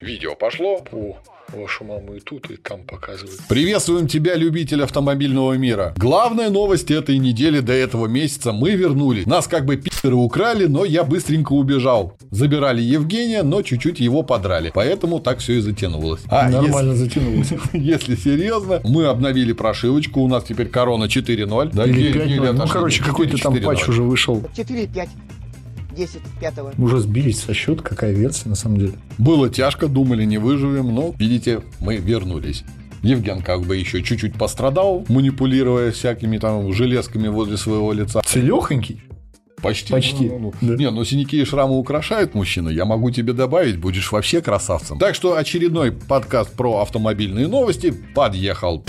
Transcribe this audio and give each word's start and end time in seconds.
Видео 0.00 0.34
пошло. 0.34 0.82
О, 0.92 1.18
вашу 1.52 1.84
маму 1.84 2.14
и 2.14 2.20
тут, 2.20 2.50
и 2.50 2.56
там 2.56 2.80
показывают. 2.84 3.38
Приветствуем 3.50 4.06
тебя, 4.08 4.34
любитель 4.34 4.82
автомобильного 4.82 5.52
мира. 5.58 5.92
Главная 5.98 6.48
новость 6.48 6.90
этой 6.90 7.18
недели 7.18 7.60
до 7.60 7.74
этого 7.74 8.06
месяца. 8.06 8.52
Мы 8.52 8.70
вернулись. 8.70 9.26
Нас 9.26 9.46
как 9.46 9.66
бы 9.66 9.76
пи***ры 9.76 10.14
украли, 10.14 10.64
но 10.64 10.86
я 10.86 11.04
быстренько 11.04 11.52
убежал. 11.52 12.16
Забирали 12.30 12.80
Евгения, 12.80 13.42
но 13.42 13.60
чуть-чуть 13.60 14.00
его 14.00 14.22
подрали. 14.22 14.70
Поэтому 14.74 15.20
так 15.20 15.40
все 15.40 15.58
и 15.58 15.60
затянулось. 15.60 16.22
А 16.30 16.48
Нормально 16.48 16.94
затянулось. 16.94 17.50
Если, 17.50 17.78
если 17.78 18.14
серьезно, 18.16 18.80
мы 18.84 19.04
обновили 19.04 19.52
прошивочку. 19.52 20.20
У 20.22 20.28
нас 20.28 20.44
теперь 20.44 20.68
корона 20.70 21.04
4.0. 21.04 21.72
Да, 21.74 21.84
Или 21.84 22.04
еле- 22.04 22.20
5.0. 22.22 22.26
еле 22.30 22.52
Ну, 22.52 22.66
короче, 22.66 23.04
какой-то 23.04 23.36
там 23.36 23.52
4.0. 23.52 23.64
патч 23.66 23.86
уже 23.86 24.02
вышел. 24.02 24.42
4, 24.56 24.86
5, 24.86 25.08
10, 26.00 26.20
5. 26.40 26.54
Уже 26.78 26.98
сбились 27.00 27.40
со 27.40 27.52
счета, 27.52 27.82
какая 27.82 28.12
версия 28.12 28.48
на 28.48 28.54
самом 28.54 28.78
деле. 28.78 28.92
Было 29.18 29.50
тяжко, 29.50 29.86
думали, 29.86 30.24
не 30.24 30.38
выживем, 30.38 30.94
но, 30.94 31.14
видите, 31.18 31.60
мы 31.78 31.96
вернулись. 31.96 32.64
Евген 33.02 33.42
как 33.42 33.62
бы 33.62 33.76
еще 33.76 34.02
чуть-чуть 34.02 34.34
пострадал, 34.34 35.04
манипулируя 35.08 35.90
всякими 35.90 36.38
там 36.38 36.72
железками 36.72 37.28
возле 37.28 37.58
своего 37.58 37.92
лица. 37.92 38.22
Целехонький. 38.24 39.02
Почти. 39.62 39.92
Почти, 39.92 40.28
Ну, 40.30 40.38
ну, 40.38 40.54
да. 40.62 40.74
Не, 40.76 40.90
ну 40.90 41.04
синяки 41.04 41.38
и 41.38 41.44
шрамы 41.44 41.78
украшают 41.78 42.34
мужчину. 42.34 42.70
Я 42.70 42.86
могу 42.86 43.10
тебе 43.10 43.34
добавить, 43.34 43.76
будешь 43.78 44.10
вообще 44.10 44.40
красавцем. 44.40 44.98
Так 44.98 45.14
что 45.14 45.36
очередной 45.36 45.92
подкаст 45.92 46.54
про 46.54 46.80
автомобильные 46.80 47.46
новости 47.46 47.92
подъехал. 48.14 48.84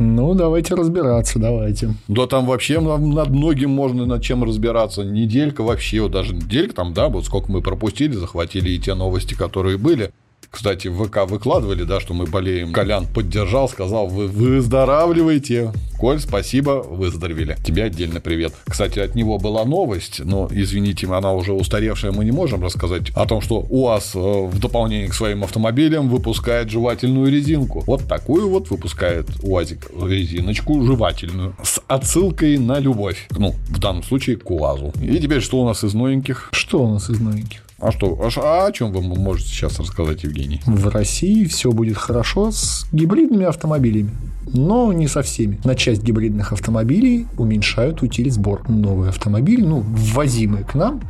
Ну, 0.00 0.34
давайте 0.34 0.74
разбираться, 0.74 1.40
давайте. 1.40 1.94
Да 2.06 2.26
там 2.26 2.46
вообще 2.46 2.80
над 2.80 3.30
многим 3.30 3.70
можно 3.70 4.06
над 4.06 4.22
чем 4.22 4.44
разбираться. 4.44 5.02
Неделька 5.02 5.62
вообще, 5.62 6.00
вот 6.00 6.12
даже 6.12 6.34
неделька 6.34 6.74
там, 6.74 6.94
да, 6.94 7.08
вот 7.08 7.26
сколько 7.26 7.50
мы 7.50 7.62
пропустили, 7.62 8.12
захватили 8.12 8.70
и 8.70 8.78
те 8.78 8.94
новости, 8.94 9.34
которые 9.34 9.76
были. 9.76 10.12
Кстати, 10.50 10.88
в 10.88 11.04
ВК 11.04 11.28
выкладывали, 11.28 11.84
да, 11.84 12.00
что 12.00 12.14
мы 12.14 12.26
болеем. 12.26 12.72
Колян 12.72 13.06
поддержал, 13.06 13.68
сказал, 13.68 14.06
вы 14.06 14.26
выздоравливаете. 14.26 15.72
Коль, 15.98 16.20
спасибо, 16.20 16.84
выздоровели. 16.88 17.56
Тебе 17.64 17.84
отдельно 17.84 18.20
привет. 18.20 18.54
Кстати, 18.66 19.00
от 19.00 19.16
него 19.16 19.38
была 19.38 19.64
новость, 19.64 20.20
но, 20.24 20.48
извините, 20.50 21.08
она 21.12 21.32
уже 21.32 21.52
устаревшая, 21.52 22.12
мы 22.12 22.24
не 22.24 22.30
можем 22.30 22.62
рассказать 22.62 23.10
о 23.16 23.26
том, 23.26 23.40
что 23.40 23.66
УАЗ 23.68 24.12
э, 24.14 24.18
в 24.18 24.58
дополнение 24.60 25.08
к 25.08 25.14
своим 25.14 25.42
автомобилям 25.42 26.08
выпускает 26.08 26.70
жевательную 26.70 27.32
резинку. 27.32 27.82
Вот 27.86 28.06
такую 28.06 28.48
вот 28.48 28.70
выпускает 28.70 29.26
УАЗик 29.42 29.90
резиночку 30.00 30.84
жевательную 30.84 31.56
с 31.64 31.80
отсылкой 31.88 32.58
на 32.58 32.78
любовь. 32.78 33.26
Ну, 33.30 33.54
в 33.68 33.78
данном 33.80 34.04
случае 34.04 34.36
к 34.36 34.48
УАЗу. 34.50 34.92
И 35.02 35.18
теперь 35.18 35.40
что 35.40 35.60
у 35.60 35.66
нас 35.66 35.82
из 35.82 35.94
новеньких? 35.94 36.50
Что 36.52 36.84
у 36.84 36.92
нас 36.92 37.10
из 37.10 37.18
новеньких? 37.18 37.67
А 37.80 37.92
что? 37.92 38.18
А 38.20 38.28
а 38.42 38.66
о 38.66 38.72
чем 38.72 38.90
вы 38.92 39.00
можете 39.02 39.48
сейчас 39.50 39.78
рассказать, 39.78 40.24
Евгений? 40.24 40.60
В 40.66 40.88
России 40.88 41.44
все 41.44 41.70
будет 41.70 41.96
хорошо 41.96 42.50
с 42.50 42.86
гибридными 42.92 43.44
автомобилями. 43.44 44.10
Но 44.52 44.92
не 44.92 45.06
со 45.06 45.22
всеми. 45.22 45.60
На 45.64 45.74
часть 45.76 46.02
гибридных 46.02 46.52
автомобилей 46.52 47.26
уменьшают 47.36 48.02
утиль 48.02 48.30
сбор. 48.30 48.68
Новые 48.68 49.10
автомобили, 49.10 49.62
ну, 49.62 49.80
ввозимые 49.80 50.64
к 50.64 50.74
нам, 50.74 51.00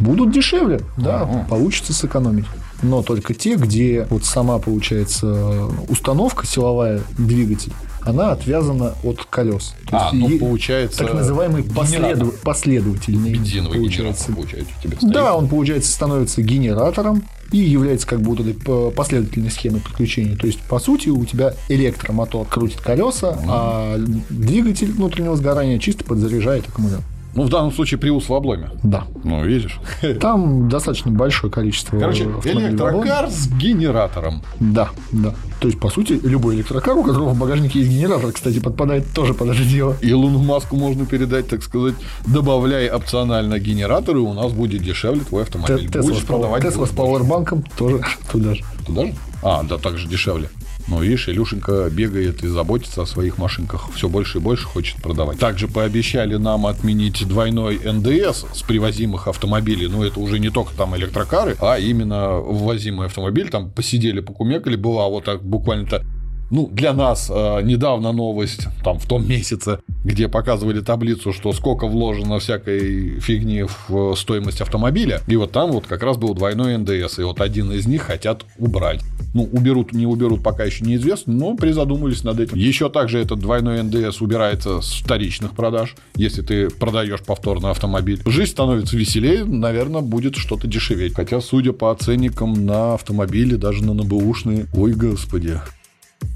будут 0.00 0.32
дешевле. 0.32 0.80
Да, 0.96 1.20
Ага. 1.22 1.46
получится 1.48 1.92
сэкономить. 1.92 2.46
Но 2.82 3.02
только 3.02 3.34
те, 3.34 3.54
где 3.56 4.06
вот 4.10 4.24
сама, 4.24 4.58
получается, 4.58 5.66
установка 5.88 6.46
силовая, 6.46 7.02
двигатель, 7.18 7.72
она 8.10 8.32
отвязана 8.32 8.94
от 9.02 9.24
колес. 9.24 9.74
То 9.88 9.96
А, 9.96 10.10
есть 10.14 10.32
ну, 10.34 10.38
получается... 10.38 10.98
так 10.98 11.14
называемый 11.14 11.62
последу- 11.64 12.34
последовательный. 12.44 13.32
Бензиновый 13.32 13.78
получается. 13.78 14.32
получается, 14.32 14.72
у 14.78 14.82
тебя 14.82 14.96
стоит. 14.98 15.12
Да, 15.12 15.34
он, 15.36 15.48
получается, 15.48 15.90
становится 15.92 16.42
генератором 16.42 17.22
и 17.52 17.58
является 17.58 18.06
как 18.06 18.20
будто 18.20 18.42
ли 18.44 18.52
п- 18.52 18.90
последовательной 18.90 19.50
схемой 19.50 19.80
подключения. 19.80 20.36
То 20.36 20.46
есть, 20.46 20.60
по 20.60 20.78
сути, 20.78 21.08
у 21.08 21.24
тебя 21.24 21.54
электромотор 21.68 22.46
крутит 22.46 22.80
колеса, 22.80 23.38
а 23.48 23.96
двигатель 24.28 24.92
внутреннего 24.92 25.36
сгорания 25.36 25.78
чисто 25.78 26.04
подзаряжает 26.04 26.68
аккумулятор. 26.68 27.04
Ну, 27.34 27.44
в 27.44 27.48
данном 27.48 27.72
случае 27.72 27.98
Приус 27.98 28.28
в 28.28 28.34
обломе. 28.34 28.70
Да. 28.82 29.04
Ну, 29.24 29.44
видишь? 29.44 29.78
Там 30.20 30.68
достаточно 30.68 31.10
большое 31.10 31.52
количество 31.52 31.98
Короче, 31.98 32.24
электрокар 32.24 33.30
с 33.30 33.48
генератором. 33.48 34.42
Да, 34.58 34.90
да. 35.12 35.34
То 35.60 35.68
есть, 35.68 35.78
по 35.78 35.90
сути, 35.90 36.18
любой 36.22 36.56
электрокар, 36.56 36.96
у 36.96 37.04
которого 37.04 37.30
в 37.30 37.38
багажнике 37.38 37.80
есть 37.80 37.90
генератор, 37.90 38.32
кстати, 38.32 38.58
подпадает 38.58 39.12
тоже 39.12 39.34
под 39.34 39.50
это 39.50 39.62
дело. 39.62 39.96
Илону 40.00 40.38
Маску 40.38 40.76
можно 40.76 41.06
передать, 41.06 41.48
так 41.48 41.62
сказать, 41.62 41.94
добавляй 42.26 42.88
опционально 42.88 43.58
генераторы, 43.58 44.20
у 44.20 44.32
нас 44.32 44.52
будет 44.52 44.82
дешевле 44.82 45.20
твой 45.20 45.42
автомобиль. 45.42 45.90
Тесла 45.90 46.14
с, 46.14 46.20
продавать 46.20 46.62
Тесла 46.62 46.86
с 46.86 46.90
пауэрбанком 46.90 47.62
тоже 47.76 48.00
туда 48.32 48.54
же. 48.54 48.64
Туда 48.86 49.06
же? 49.06 49.14
А, 49.42 49.62
да, 49.62 49.78
так 49.78 49.98
же 49.98 50.08
дешевле. 50.08 50.48
Ну, 50.88 51.00
видишь, 51.00 51.28
Илюшенька 51.28 51.88
бегает 51.90 52.42
и 52.42 52.48
заботится 52.48 53.02
о 53.02 53.06
своих 53.06 53.38
машинках. 53.38 53.90
Все 53.94 54.08
больше 54.08 54.38
и 54.38 54.40
больше 54.40 54.66
хочет 54.66 55.02
продавать. 55.02 55.38
Также 55.38 55.68
пообещали 55.68 56.36
нам 56.36 56.66
отменить 56.66 57.26
двойной 57.26 57.80
НДС 57.84 58.44
с 58.52 58.62
привозимых 58.62 59.28
автомобилей. 59.28 59.88
Ну, 59.88 60.02
это 60.04 60.20
уже 60.20 60.38
не 60.38 60.50
только 60.50 60.74
там 60.74 60.96
электрокары, 60.96 61.56
а 61.60 61.78
именно 61.78 62.38
ввозимый 62.38 63.06
автомобиль. 63.06 63.48
Там 63.50 63.70
посидели, 63.70 64.20
покумекали. 64.20 64.76
Была 64.76 65.08
вот 65.08 65.24
так 65.24 65.42
буквально-то 65.42 66.04
ну, 66.50 66.68
для 66.70 66.92
нас 66.92 67.30
э, 67.30 67.62
недавно 67.62 68.12
новость, 68.12 68.66
там, 68.84 68.98
в 68.98 69.06
том 69.06 69.26
месяце, 69.28 69.78
где 70.04 70.28
показывали 70.28 70.80
таблицу, 70.80 71.32
что 71.32 71.52
сколько 71.52 71.86
вложено 71.86 72.38
всякой 72.38 73.20
фигни 73.20 73.62
в 73.62 74.12
э, 74.12 74.16
стоимость 74.16 74.60
автомобиля, 74.60 75.20
и 75.28 75.36
вот 75.36 75.52
там 75.52 75.70
вот 75.70 75.86
как 75.86 76.02
раз 76.02 76.16
был 76.16 76.34
двойной 76.34 76.76
НДС, 76.76 77.18
и 77.18 77.22
вот 77.22 77.40
один 77.40 77.72
из 77.72 77.86
них 77.86 78.02
хотят 78.02 78.44
убрать. 78.58 79.00
Ну, 79.32 79.48
уберут, 79.52 79.92
не 79.92 80.06
уберут, 80.06 80.42
пока 80.42 80.64
еще 80.64 80.84
неизвестно, 80.84 81.32
но 81.32 81.56
призадумались 81.56 82.24
над 82.24 82.40
этим. 82.40 82.56
Еще 82.56 82.90
также 82.90 83.20
этот 83.20 83.38
двойной 83.38 83.82
НДС 83.82 84.20
убирается 84.20 84.80
с 84.80 84.92
вторичных 84.92 85.52
продаж, 85.52 85.94
если 86.16 86.42
ты 86.42 86.68
продаешь 86.68 87.20
повторно 87.20 87.70
автомобиль. 87.70 88.20
Жизнь 88.26 88.50
становится 88.50 88.96
веселее, 88.96 89.44
наверное, 89.44 90.00
будет 90.00 90.34
что-то 90.34 90.66
дешеветь. 90.66 91.14
Хотя, 91.14 91.40
судя 91.40 91.72
по 91.72 91.94
ценникам 91.94 92.66
на 92.66 92.94
автомобили, 92.94 93.54
даже 93.54 93.84
на 93.84 93.94
НБУшные, 93.94 94.66
ой, 94.74 94.92
господи, 94.94 95.60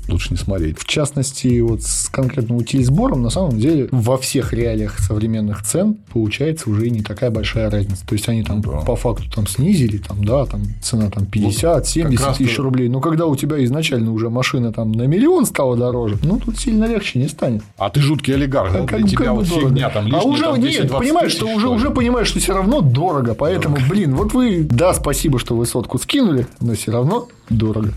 лучше 0.08 0.28
не 0.30 0.36
смотреть. 0.36 0.78
В 0.78 0.84
частности, 0.86 1.60
вот 1.60 1.82
с 1.82 2.08
конкретно 2.08 2.56
утилизбором, 2.56 3.22
на 3.22 3.30
самом 3.30 3.58
деле, 3.58 3.88
во 3.90 4.16
всех 4.18 4.52
реалиях 4.52 4.98
современных 4.98 5.62
цен 5.64 5.96
получается 6.12 6.70
уже 6.70 6.90
не 6.90 7.02
такая 7.02 7.30
большая 7.30 7.70
разница. 7.70 8.06
То 8.06 8.14
есть, 8.14 8.28
они 8.28 8.42
там 8.42 8.60
Да. 8.60 8.70
по 8.80 8.96
факту 8.96 9.30
там 9.34 9.46
снизили, 9.46 9.98
там, 9.98 10.24
да, 10.24 10.44
там 10.46 10.62
цена 10.82 11.10
там 11.10 11.26
50, 11.26 11.86
70 11.86 12.26
раз 12.26 12.36
тысяч 12.38 12.56
ты- 12.56 12.62
рублей. 12.62 12.88
Но 12.88 13.00
когда 13.00 13.26
у 13.26 13.36
тебя 13.36 13.62
изначально 13.64 14.12
уже 14.12 14.30
машина 14.30 14.72
там 14.72 14.92
на 14.92 15.02
миллион 15.06 15.46
стала 15.46 15.76
дороже, 15.76 16.18
ну, 16.22 16.38
тут 16.38 16.58
сильно 16.58 16.84
легче 16.84 17.18
не 17.18 17.28
станет. 17.28 17.62
А 17.78 17.90
ты 17.90 18.00
жуткий 18.00 18.34
олигарх, 18.34 18.74
А 18.74 18.78
как 18.86 18.98
для 18.98 18.98
бы- 19.00 19.08
тебя 19.08 19.24
как 19.26 19.34
вот 19.34 19.48
дорого. 19.48 19.68
фигня 19.68 19.90
там 19.90 20.04
а 20.04 20.08
лишние, 20.08 20.32
уже 20.32 20.42
там, 20.42 20.60
нет, 20.60 20.70
10-20 20.84 20.98
понимаешь, 20.98 21.32
тысяч, 21.32 21.36
что 21.38 21.46
уже, 21.48 21.58
что 21.60 21.68
ли? 21.70 21.76
уже 21.76 21.90
понимаешь, 21.90 22.26
что 22.28 22.38
все 22.40 22.54
равно 22.54 22.80
дорого. 22.80 23.34
Поэтому, 23.34 23.76
блин, 23.88 24.14
вот 24.14 24.32
вы, 24.34 24.62
да, 24.68 24.92
спасибо, 24.94 25.38
что 25.38 25.56
вы 25.56 25.66
сотку 25.66 25.98
скинули, 25.98 26.46
но 26.60 26.74
все 26.74 26.92
равно 26.92 27.28
дорого. 27.50 27.90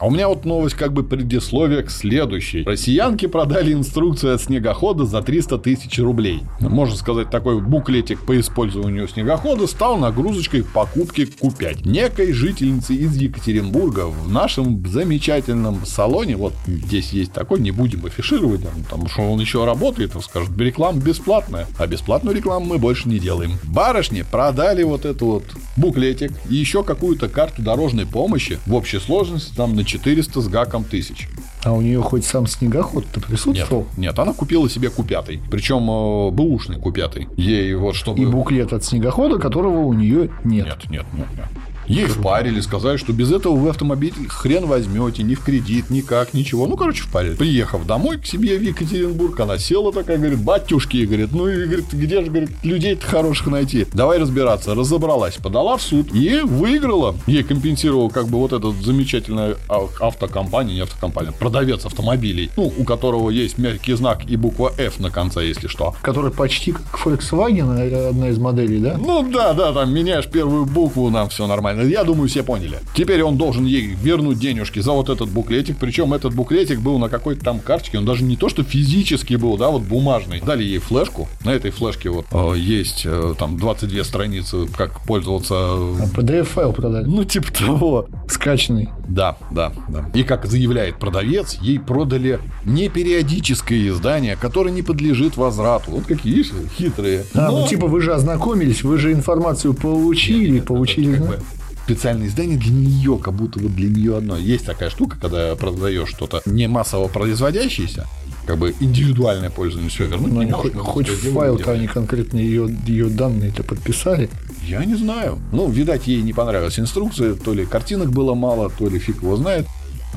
А 0.00 0.06
у 0.06 0.10
меня 0.10 0.28
вот 0.28 0.46
новость 0.46 0.76
как 0.76 0.94
бы 0.94 1.02
предисловие 1.04 1.82
к 1.82 1.90
следующей. 1.90 2.64
Россиянки 2.64 3.26
продали 3.26 3.74
инструкцию 3.74 4.34
от 4.34 4.40
снегохода 4.40 5.04
за 5.04 5.20
300 5.20 5.58
тысяч 5.58 5.98
рублей. 5.98 6.40
Можно 6.58 6.96
сказать, 6.96 7.28
такой 7.28 7.60
буклетик 7.60 8.24
по 8.24 8.40
использованию 8.40 9.06
снегохода 9.08 9.66
стал 9.66 9.98
нагрузочкой 9.98 10.62
к 10.62 10.68
покупке 10.68 11.24
Q5. 11.24 11.86
Некой 11.86 12.32
жительницы 12.32 12.94
из 12.94 13.14
Екатеринбурга 13.14 14.06
в 14.06 14.32
нашем 14.32 14.86
замечательном 14.86 15.84
салоне, 15.84 16.36
вот 16.36 16.54
здесь 16.66 17.12
есть 17.12 17.34
такой, 17.34 17.60
не 17.60 17.70
будем 17.70 18.06
афишировать, 18.06 18.62
потому 18.84 19.06
что 19.08 19.30
он 19.30 19.38
еще 19.38 19.66
работает, 19.66 20.16
он 20.16 20.22
скажет, 20.22 20.58
реклама 20.58 20.98
бесплатная, 20.98 21.66
а 21.76 21.86
бесплатную 21.86 22.34
рекламу 22.34 22.64
мы 22.64 22.78
больше 22.78 23.06
не 23.06 23.18
делаем. 23.18 23.58
Барышни 23.64 24.22
продали 24.22 24.82
вот 24.82 25.04
эту 25.04 25.26
вот 25.26 25.44
буклетик 25.76 26.32
и 26.48 26.54
еще 26.54 26.84
какую-то 26.84 27.28
карту 27.28 27.60
дорожной 27.60 28.06
помощи 28.06 28.58
в 28.64 28.74
общей 28.74 28.98
сложности 28.98 29.54
там 29.54 29.76
на 29.76 29.84
400 29.90 30.40
с 30.40 30.48
гаком 30.48 30.84
тысяч. 30.84 31.28
А 31.64 31.72
у 31.72 31.80
нее 31.80 32.00
хоть 32.00 32.24
сам 32.24 32.46
снегоход-то 32.46 33.18
Нет, 33.20 33.28
присутствовал? 33.28 33.86
нет, 33.96 34.18
она 34.18 34.32
купила 34.32 34.70
себе 34.70 34.88
Q5. 34.88 35.40
Причем 35.50 35.90
э, 35.90 36.30
бэушный 36.30 36.78
Q5. 36.78 37.34
Ей 37.36 37.74
вот 37.74 37.96
чтобы... 37.96 38.20
И 38.20 38.24
буклет 38.24 38.72
от 38.72 38.84
снегохода, 38.84 39.38
которого 39.38 39.80
у 39.80 39.92
нее 39.92 40.30
нет. 40.44 40.66
Нет, 40.66 40.90
нет, 40.90 41.06
нет, 41.12 41.26
нет. 41.36 41.46
Ей 41.90 42.06
впарили, 42.06 42.60
сказали, 42.60 42.98
что 42.98 43.12
без 43.12 43.32
этого 43.32 43.56
вы 43.56 43.70
автомобиль 43.70 44.14
хрен 44.28 44.66
возьмете, 44.66 45.24
ни 45.24 45.34
в 45.34 45.40
кредит, 45.40 45.90
никак, 45.90 46.34
ничего. 46.34 46.68
Ну, 46.68 46.76
короче, 46.76 47.02
впарили. 47.02 47.34
Приехав 47.34 47.84
домой 47.84 48.18
к 48.18 48.26
себе 48.26 48.56
в 48.56 48.62
Екатеринбург, 48.62 49.40
она 49.40 49.58
села 49.58 49.92
такая, 49.92 50.18
говорит, 50.18 50.38
батюшки, 50.38 51.04
говорит, 51.04 51.32
ну, 51.32 51.48
и, 51.48 51.64
говорит, 51.64 51.92
где 51.92 52.22
же, 52.22 52.30
говорит, 52.30 52.50
людей-то 52.62 53.04
хороших 53.04 53.48
найти? 53.48 53.88
Давай 53.92 54.18
разбираться. 54.18 54.76
Разобралась, 54.76 55.34
подала 55.34 55.76
в 55.78 55.82
суд 55.82 56.14
и 56.14 56.42
выиграла. 56.44 57.16
Ей 57.26 57.42
компенсировал 57.42 58.08
как 58.08 58.28
бы 58.28 58.38
вот 58.38 58.52
этот 58.52 58.76
замечательная 58.76 59.56
автокомпания, 59.68 60.74
не 60.74 60.80
автокомпания, 60.82 61.32
продавец 61.32 61.84
автомобилей, 61.86 62.52
ну, 62.56 62.72
у 62.78 62.84
которого 62.84 63.30
есть 63.30 63.58
мягкий 63.58 63.94
знак 63.94 64.30
и 64.30 64.36
буква 64.36 64.72
F 64.78 65.00
на 65.00 65.10
конце, 65.10 65.44
если 65.44 65.66
что. 65.66 65.96
Который 66.02 66.30
почти 66.30 66.70
как 66.70 66.84
Volkswagen, 67.04 67.76
э, 67.80 68.10
одна 68.10 68.28
из 68.28 68.38
моделей, 68.38 68.78
да? 68.78 68.96
Ну 68.96 69.28
да, 69.28 69.54
да, 69.54 69.72
там 69.72 69.92
меняешь 69.92 70.28
первую 70.28 70.66
букву, 70.66 71.10
нам 71.10 71.28
все 71.30 71.48
нормально. 71.48 71.79
Я 71.88 72.04
думаю, 72.04 72.28
все 72.28 72.42
поняли. 72.42 72.78
Теперь 72.94 73.22
он 73.22 73.36
должен 73.36 73.64
ей 73.64 73.94
вернуть 74.02 74.38
денежки 74.38 74.80
за 74.80 74.92
вот 74.92 75.08
этот 75.08 75.28
буклетик. 75.28 75.76
Причем 75.78 76.12
этот 76.14 76.34
буклетик 76.34 76.80
был 76.80 76.98
на 76.98 77.08
какой-то 77.08 77.44
там 77.44 77.60
карточке. 77.60 77.98
Он 77.98 78.04
даже 78.04 78.24
не 78.24 78.36
то, 78.36 78.48
что 78.48 78.62
физически 78.62 79.34
был, 79.34 79.56
да, 79.56 79.68
вот 79.70 79.82
бумажный. 79.82 80.40
Дали 80.40 80.64
ей 80.64 80.78
флешку. 80.78 81.28
На 81.44 81.50
этой 81.50 81.70
флешке 81.70 82.10
вот 82.10 82.26
э, 82.32 82.54
есть 82.56 83.02
э, 83.04 83.34
там 83.38 83.58
22 83.58 84.04
страницы, 84.04 84.66
как 84.76 85.00
пользоваться. 85.00 85.54
А 85.54 86.06
PDF-файл 86.14 86.72
продали. 86.72 87.04
Ну, 87.06 87.24
типа 87.24 87.52
того. 87.52 88.06
Скачанный. 88.28 88.88
Да, 89.08 89.36
да, 89.50 89.72
да. 89.88 90.08
И 90.14 90.22
как 90.22 90.46
заявляет 90.46 90.98
продавец, 90.98 91.58
ей 91.60 91.78
продали 91.78 92.38
не 92.64 92.88
периодическое 92.88 93.88
издание, 93.88 94.36
которое 94.36 94.70
не 94.70 94.82
подлежит 94.82 95.36
возврату. 95.36 95.90
Вот 95.92 96.06
какие, 96.06 96.34
видишь, 96.34 96.52
хитрые. 96.76 97.24
А, 97.34 97.50
Но- 97.50 97.60
ну 97.60 97.66
типа 97.68 97.86
вы 97.86 98.00
же 98.00 98.14
ознакомились, 98.14 98.82
вы 98.82 98.98
же 98.98 99.12
информацию 99.12 99.74
получили, 99.74 100.50
Нет, 100.56 100.66
получили. 100.66 101.14
это 101.14 101.18
как 101.24 101.28
бы 101.38 101.42
специальное 101.90 102.28
издание 102.28 102.56
для 102.56 102.70
нее, 102.70 103.18
как 103.18 103.34
будто 103.34 103.58
вот 103.58 103.74
для 103.74 103.88
нее 103.88 104.16
одно. 104.18 104.36
Есть 104.36 104.64
такая 104.64 104.90
штука, 104.90 105.16
когда 105.20 105.56
продаешь 105.56 106.08
что-то 106.08 106.40
не 106.46 106.68
массово 106.68 107.08
производящееся, 107.08 108.06
как 108.46 108.58
бы 108.58 108.72
индивидуальное 108.78 109.50
пользование, 109.50 109.90
все 109.90 110.06
вернуть 110.06 110.32
Ну, 110.32 110.42
не 110.42 110.52
можешь, 110.52 110.72
хоть, 110.76 111.08
в 111.08 111.32
файл-то 111.32 111.72
они 111.72 111.88
конкретно 111.88 112.38
ее, 112.38 112.68
ее 112.86 113.08
данные-то 113.08 113.64
подписали. 113.64 114.30
Я 114.64 114.84
не 114.84 114.94
знаю. 114.94 115.40
Ну, 115.50 115.68
видать, 115.68 116.06
ей 116.06 116.22
не 116.22 116.32
понравилась 116.32 116.78
инструкция, 116.78 117.34
то 117.34 117.52
ли 117.54 117.66
картинок 117.66 118.12
было 118.12 118.34
мало, 118.34 118.70
то 118.70 118.88
ли 118.88 119.00
фиг 119.00 119.22
его 119.22 119.36
знает. 119.36 119.66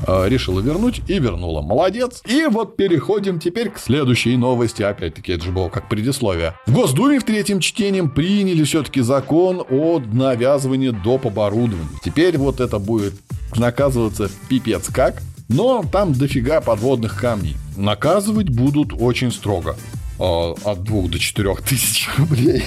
А, 0.06 0.26
Решила 0.26 0.60
вернуть 0.60 1.00
и 1.08 1.18
вернула. 1.18 1.62
Молодец. 1.62 2.22
И 2.26 2.46
вот 2.46 2.76
переходим 2.76 3.38
теперь 3.40 3.70
к 3.70 3.78
следующей 3.78 4.36
новости. 4.36 4.82
Опять-таки, 4.82 5.32
это 5.32 5.44
же 5.44 5.50
было 5.52 5.68
как 5.68 5.88
предисловие. 5.88 6.54
В 6.66 6.72
Госдуме 6.72 7.18
в 7.20 7.24
третьем 7.24 7.60
чтении 7.60 8.02
приняли 8.02 8.62
все-таки 8.64 9.00
закон 9.00 9.64
о 9.70 10.00
навязывании 10.00 10.90
доп. 10.90 11.26
оборудования. 11.26 11.88
Теперь 12.04 12.36
вот 12.38 12.60
это 12.60 12.78
будет 12.78 13.14
наказываться 13.56 14.30
пипец 14.48 14.88
как. 14.88 15.22
Но 15.48 15.84
там 15.90 16.12
дофига 16.12 16.60
подводных 16.60 17.20
камней. 17.20 17.56
Наказывать 17.76 18.48
будут 18.48 18.92
очень 18.98 19.30
строго. 19.30 19.76
А, 20.18 20.54
От 20.64 20.84
2 20.84 21.08
до 21.08 21.18
4 21.18 21.54
тысяч 21.66 22.08
рублей. 22.16 22.64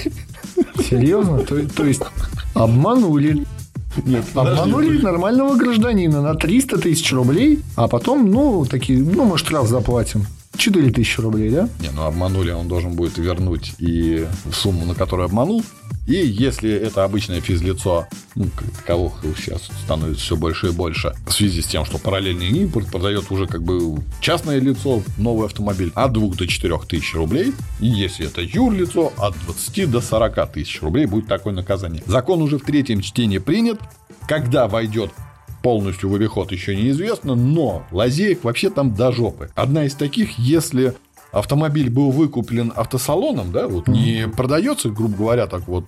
Серьезно? 0.88 1.40
То, 1.40 1.66
то 1.68 1.84
есть 1.84 2.02
обманули. 2.54 3.44
Нет, 4.04 4.24
Обманули 4.34 4.98
нормального 4.98 5.56
гражданина 5.56 6.22
на 6.22 6.34
300 6.34 6.78
тысяч 6.78 7.12
рублей, 7.12 7.60
а 7.76 7.88
потом, 7.88 8.30
ну, 8.30 8.64
такие, 8.64 9.02
ну, 9.02 9.24
мы 9.24 9.38
штраф 9.38 9.66
заплатим. 9.66 10.26
4 10.58 10.90
тысячи 10.90 11.20
рублей, 11.20 11.50
да? 11.50 11.68
Не, 11.80 11.90
ну 11.90 12.02
обманули, 12.02 12.50
он 12.50 12.68
должен 12.68 12.92
будет 12.92 13.16
вернуть 13.16 13.74
и 13.78 14.26
сумму, 14.52 14.84
на 14.84 14.94
которую 14.94 15.26
обманул. 15.26 15.62
И 16.08 16.14
если 16.14 16.72
это 16.72 17.04
обычное 17.04 17.42
физлицо, 17.42 18.08
ну, 18.34 18.46
таковых 18.78 19.12
сейчас 19.36 19.68
становится 19.84 20.22
все 20.22 20.36
больше 20.36 20.68
и 20.68 20.70
больше, 20.70 21.12
в 21.26 21.32
связи 21.32 21.60
с 21.60 21.66
тем, 21.66 21.84
что 21.84 21.98
параллельный 21.98 22.48
импорт 22.48 22.90
продает 22.90 23.30
уже 23.30 23.46
как 23.46 23.62
бы 23.62 24.02
частное 24.20 24.58
лицо, 24.58 25.02
новый 25.18 25.46
автомобиль, 25.46 25.92
от 25.94 26.12
2 26.12 26.34
до 26.34 26.46
4 26.46 26.78
тысяч 26.88 27.14
рублей. 27.14 27.52
И 27.80 27.86
если 27.86 28.26
это 28.26 28.40
юрлицо, 28.40 29.12
от 29.18 29.38
20 29.44 29.90
до 29.90 30.00
40 30.00 30.52
тысяч 30.52 30.80
рублей 30.80 31.04
будет 31.04 31.26
такое 31.26 31.52
наказание. 31.52 32.02
Закон 32.06 32.40
уже 32.40 32.58
в 32.58 32.62
третьем 32.62 33.02
чтении 33.02 33.38
принят. 33.38 33.78
Когда 34.26 34.66
войдет 34.66 35.10
полностью 35.62 36.10
в 36.10 36.14
обиход 36.14 36.52
еще 36.52 36.74
неизвестно, 36.76 37.34
но 37.34 37.84
лазеек 37.90 38.44
вообще 38.44 38.70
там 38.70 38.94
до 38.94 39.12
жопы. 39.12 39.50
Одна 39.54 39.84
из 39.84 39.94
таких, 39.94 40.38
если 40.38 40.94
автомобиль 41.32 41.90
был 41.90 42.10
выкуплен 42.10 42.72
автосалоном, 42.74 43.52
да, 43.52 43.68
вот 43.68 43.88
не 43.88 44.28
продается, 44.28 44.88
грубо 44.90 45.16
говоря, 45.16 45.46
так 45.46 45.66
вот, 45.68 45.84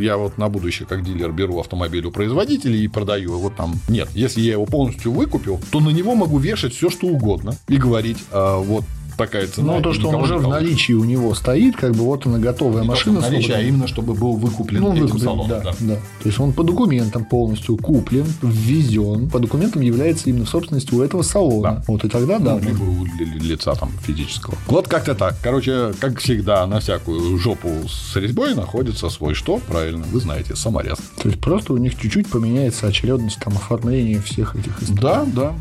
я 0.00 0.16
вот 0.16 0.38
на 0.38 0.48
будущее 0.48 0.86
как 0.86 1.04
дилер 1.04 1.32
беру 1.32 1.58
автомобиль 1.58 2.04
у 2.04 2.10
производителей 2.10 2.84
и 2.84 2.88
продаю 2.88 3.36
его 3.36 3.50
там. 3.50 3.74
Нет, 3.88 4.08
если 4.14 4.40
я 4.40 4.52
его 4.52 4.66
полностью 4.66 5.12
выкупил, 5.12 5.60
то 5.70 5.80
на 5.80 5.90
него 5.90 6.14
могу 6.14 6.38
вешать 6.38 6.74
все, 6.74 6.90
что 6.90 7.06
угодно 7.06 7.54
и 7.68 7.76
говорить, 7.76 8.18
а, 8.30 8.58
вот 8.58 8.84
такая 9.18 9.46
цена. 9.48 9.74
Ну, 9.74 9.82
то, 9.82 9.92
что 9.92 10.08
он 10.08 10.14
уже 10.14 10.36
в 10.38 10.48
наличии 10.48 10.94
у 10.94 11.04
него 11.04 11.34
стоит, 11.34 11.76
как 11.76 11.92
бы 11.92 12.04
вот 12.04 12.26
она 12.26 12.38
готовая 12.38 12.82
Не 12.82 12.88
машина. 12.88 13.20
в 13.20 13.22
наличии, 13.22 13.52
а 13.52 13.60
именно 13.60 13.86
чтобы 13.86 14.14
был 14.14 14.36
выкуплен 14.36 14.80
Ну, 14.80 14.92
этим 14.92 15.02
выкуплен, 15.02 15.24
салоном. 15.24 15.48
да, 15.48 15.60
да. 15.60 15.72
да. 15.80 15.94
То 15.94 16.28
есть 16.28 16.40
он 16.40 16.52
по 16.52 16.62
документам 16.64 17.24
полностью 17.26 17.76
куплен, 17.76 18.24
ввезен, 18.40 19.28
по 19.28 19.38
документам 19.38 19.82
является 19.82 20.30
именно 20.30 20.46
собственностью 20.46 20.98
у 20.98 21.02
этого 21.02 21.22
салона. 21.22 21.62
Да. 21.76 21.84
Вот 21.88 22.04
и 22.04 22.08
тогда, 22.08 22.38
да. 22.38 22.54
Ну, 22.54 22.60
либо 22.60 22.82
у 22.84 23.04
ли- 23.04 23.38
лица 23.40 23.74
там 23.74 23.90
физического. 24.06 24.56
Вот 24.66 24.88
как-то 24.88 25.14
так. 25.14 25.36
Короче, 25.42 25.92
как 26.00 26.18
всегда, 26.20 26.66
на 26.66 26.80
всякую 26.80 27.36
жопу 27.38 27.68
с 27.88 28.16
резьбой 28.16 28.54
находится 28.54 29.08
свой 29.10 29.34
что? 29.34 29.58
Правильно, 29.68 30.04
вы 30.10 30.20
знаете, 30.20 30.54
саморез. 30.56 30.98
То 31.22 31.28
есть 31.28 31.40
просто 31.40 31.72
у 31.72 31.76
них 31.76 31.98
чуть-чуть 32.00 32.28
поменяется 32.28 32.86
очередность 32.86 33.38
там 33.40 33.54
оформления 33.54 34.20
всех 34.20 34.54
этих 34.54 34.80
историй. 34.82 35.00
Да, 35.02 35.24
да. 35.26 35.52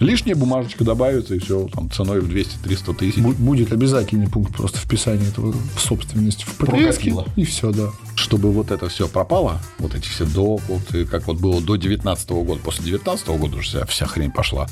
Лишняя 0.00 0.34
бумажечка 0.34 0.82
добавится, 0.82 1.34
и 1.34 1.38
все, 1.38 1.68
там, 1.68 1.90
ценой 1.90 2.20
в 2.20 2.28
200-300 2.30 2.94
тысяч. 2.96 3.18
Бу- 3.18 3.34
Будет 3.34 3.70
обязательный 3.72 4.28
пункт 4.28 4.54
просто 4.54 4.78
вписания 4.78 5.26
этого 5.28 5.52
в 5.52 5.80
собственность 5.80 6.42
в. 6.44 6.54
Прокатило. 6.56 7.26
И 7.36 7.44
все, 7.44 7.70
да. 7.70 7.90
Чтобы 8.14 8.50
вот 8.50 8.70
это 8.70 8.88
все 8.88 9.06
пропало, 9.08 9.60
вот 9.78 9.94
эти 9.94 10.08
все 10.08 10.24
доплаты, 10.24 11.04
как 11.04 11.26
вот 11.26 11.38
было 11.38 11.60
до 11.60 11.76
19 11.76 12.30
года, 12.30 12.60
после 12.64 12.84
19 12.86 13.28
года 13.28 13.56
уже 13.58 13.68
вся, 13.68 13.86
вся 13.86 14.06
хрень 14.06 14.30
пошла 14.30 14.66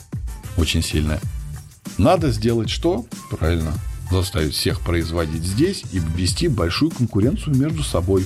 очень 0.56 0.82
сильная. 0.82 1.20
Надо 1.98 2.30
сделать 2.30 2.70
что? 2.70 3.04
Правильно. 3.30 3.72
Заставить 4.10 4.54
всех 4.54 4.80
производить 4.80 5.42
здесь 5.44 5.82
и 5.92 5.98
ввести 5.98 6.48
большую 6.48 6.90
конкуренцию 6.90 7.54
между 7.56 7.82
собой. 7.82 8.24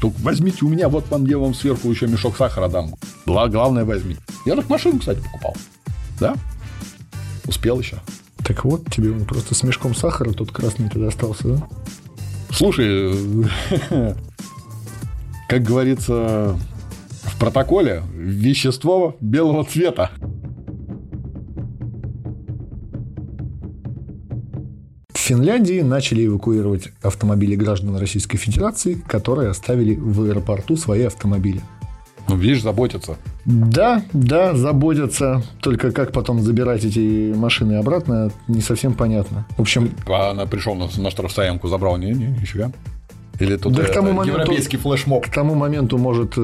Только 0.00 0.16
возьмите 0.20 0.64
у 0.64 0.68
меня, 0.68 0.88
вот 0.88 1.08
вам 1.10 1.24
я 1.26 1.38
вам 1.38 1.54
сверху 1.54 1.88
еще 1.90 2.06
мешок 2.08 2.36
сахара 2.36 2.68
дам. 2.68 2.94
Гла- 3.24 3.48
Главное 3.48 3.84
возьмите. 3.84 4.20
Я 4.44 4.56
так 4.56 4.68
машину, 4.68 4.98
кстати, 4.98 5.20
покупал. 5.20 5.56
Да? 6.18 6.36
Успел 7.46 7.78
еще. 7.80 7.98
Так 8.44 8.64
вот, 8.64 8.90
тебе 8.90 9.10
он 9.10 9.24
просто 9.24 9.54
с 9.54 9.62
мешком 9.62 9.94
сахара 9.94 10.32
тот 10.32 10.52
красный 10.52 10.88
ты 10.88 10.98
достался, 10.98 11.48
да? 11.48 11.68
Слушай, 12.50 13.14
как 15.48 15.62
говорится 15.62 16.56
в 17.22 17.38
протоколе, 17.38 18.02
вещество 18.14 19.16
белого 19.20 19.64
цвета. 19.64 20.10
В 25.12 25.18
Финляндии 25.18 25.80
начали 25.80 26.26
эвакуировать 26.26 26.90
автомобили 27.02 27.56
граждан 27.56 27.96
Российской 27.96 28.36
Федерации, 28.36 28.94
которые 28.94 29.48
оставили 29.48 29.94
в 29.94 30.22
аэропорту 30.22 30.76
свои 30.76 31.04
автомобили. 31.04 31.62
Ну, 32.28 32.36
видишь, 32.36 32.62
заботятся. 32.62 33.16
Да, 33.44 34.02
да, 34.12 34.54
заботятся. 34.54 35.42
Только 35.60 35.92
как 35.92 36.12
потом 36.12 36.40
забирать 36.40 36.84
эти 36.84 37.32
машины 37.34 37.74
обратно, 37.74 38.30
не 38.48 38.60
совсем 38.62 38.94
понятно. 38.94 39.46
В 39.56 39.60
общем, 39.60 39.90
А 40.08 40.30
она 40.30 40.46
пришел 40.46 40.74
на, 40.74 40.88
на 40.96 41.10
штрафстоянку, 41.10 41.68
забрал. 41.68 41.96
Не, 41.98 42.12
не, 42.12 42.26
нифига. 42.26 42.72
Или 43.40 43.56
тут 43.56 43.72
Да 43.74 43.82
к 43.82 43.84
это, 43.86 43.94
тому 43.94 44.12
моменту- 44.12 44.40
европейский 44.40 44.76
флешмоб. 44.76 45.26
к 45.26 45.30
тому 45.30 45.54
моменту 45.54 45.98
может 45.98 46.34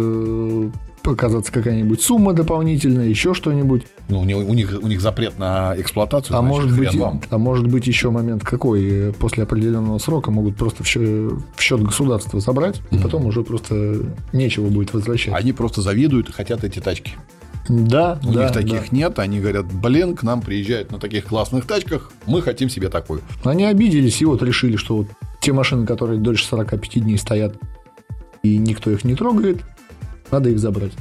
показаться 1.02 1.52
какая-нибудь 1.52 2.02
сумма 2.02 2.32
дополнительная, 2.32 3.06
еще 3.06 3.34
что-нибудь. 3.34 3.86
Ну, 4.08 4.20
у, 4.20 4.24
них, 4.24 4.36
у, 4.36 4.54
них, 4.54 4.78
у 4.82 4.86
них 4.86 5.00
запрет 5.00 5.38
на 5.38 5.74
эксплуатацию. 5.76 6.36
А 6.36 6.40
значит, 6.40 6.56
может, 6.56 6.78
быть, 6.78 6.94
вам. 6.94 7.22
а 7.30 7.38
может 7.38 7.66
быть 7.66 7.86
еще 7.86 8.10
момент 8.10 8.44
какой? 8.44 9.12
После 9.18 9.44
определенного 9.44 9.98
срока 9.98 10.30
могут 10.30 10.56
просто 10.56 10.82
в 10.82 10.86
счет, 10.86 11.32
в 11.56 11.60
счет 11.60 11.82
государства 11.82 12.40
забрать, 12.40 12.80
и 12.90 12.98
потом 12.98 13.26
уже 13.26 13.42
просто 13.42 14.02
нечего 14.32 14.68
будет 14.68 14.92
возвращать. 14.92 15.34
Они 15.34 15.52
просто 15.52 15.82
завидуют 15.82 16.28
и 16.28 16.32
хотят 16.32 16.64
эти 16.64 16.80
тачки. 16.80 17.12
Да, 17.68 18.18
У 18.24 18.32
да, 18.32 18.44
них 18.44 18.52
таких 18.52 18.90
да. 18.90 18.96
нет. 18.96 19.18
Они 19.18 19.38
говорят, 19.38 19.66
блин, 19.72 20.16
к 20.16 20.22
нам 20.22 20.40
приезжают 20.40 20.90
на 20.90 20.98
таких 20.98 21.26
классных 21.26 21.66
тачках. 21.66 22.10
Мы 22.26 22.42
хотим 22.42 22.68
себе 22.68 22.88
такую. 22.88 23.22
Они 23.44 23.64
обиделись 23.64 24.20
и 24.22 24.24
вот 24.24 24.42
решили, 24.42 24.76
что 24.76 24.96
вот 24.98 25.08
те 25.40 25.52
машины, 25.52 25.86
которые 25.86 26.18
дольше 26.18 26.44
45 26.46 27.02
дней 27.02 27.16
стоят, 27.16 27.56
и 28.42 28.56
никто 28.58 28.90
их 28.90 29.04
не 29.04 29.14
трогает, 29.14 29.62
надо 30.30 30.50
их 30.50 30.58
забрать. 30.58 30.92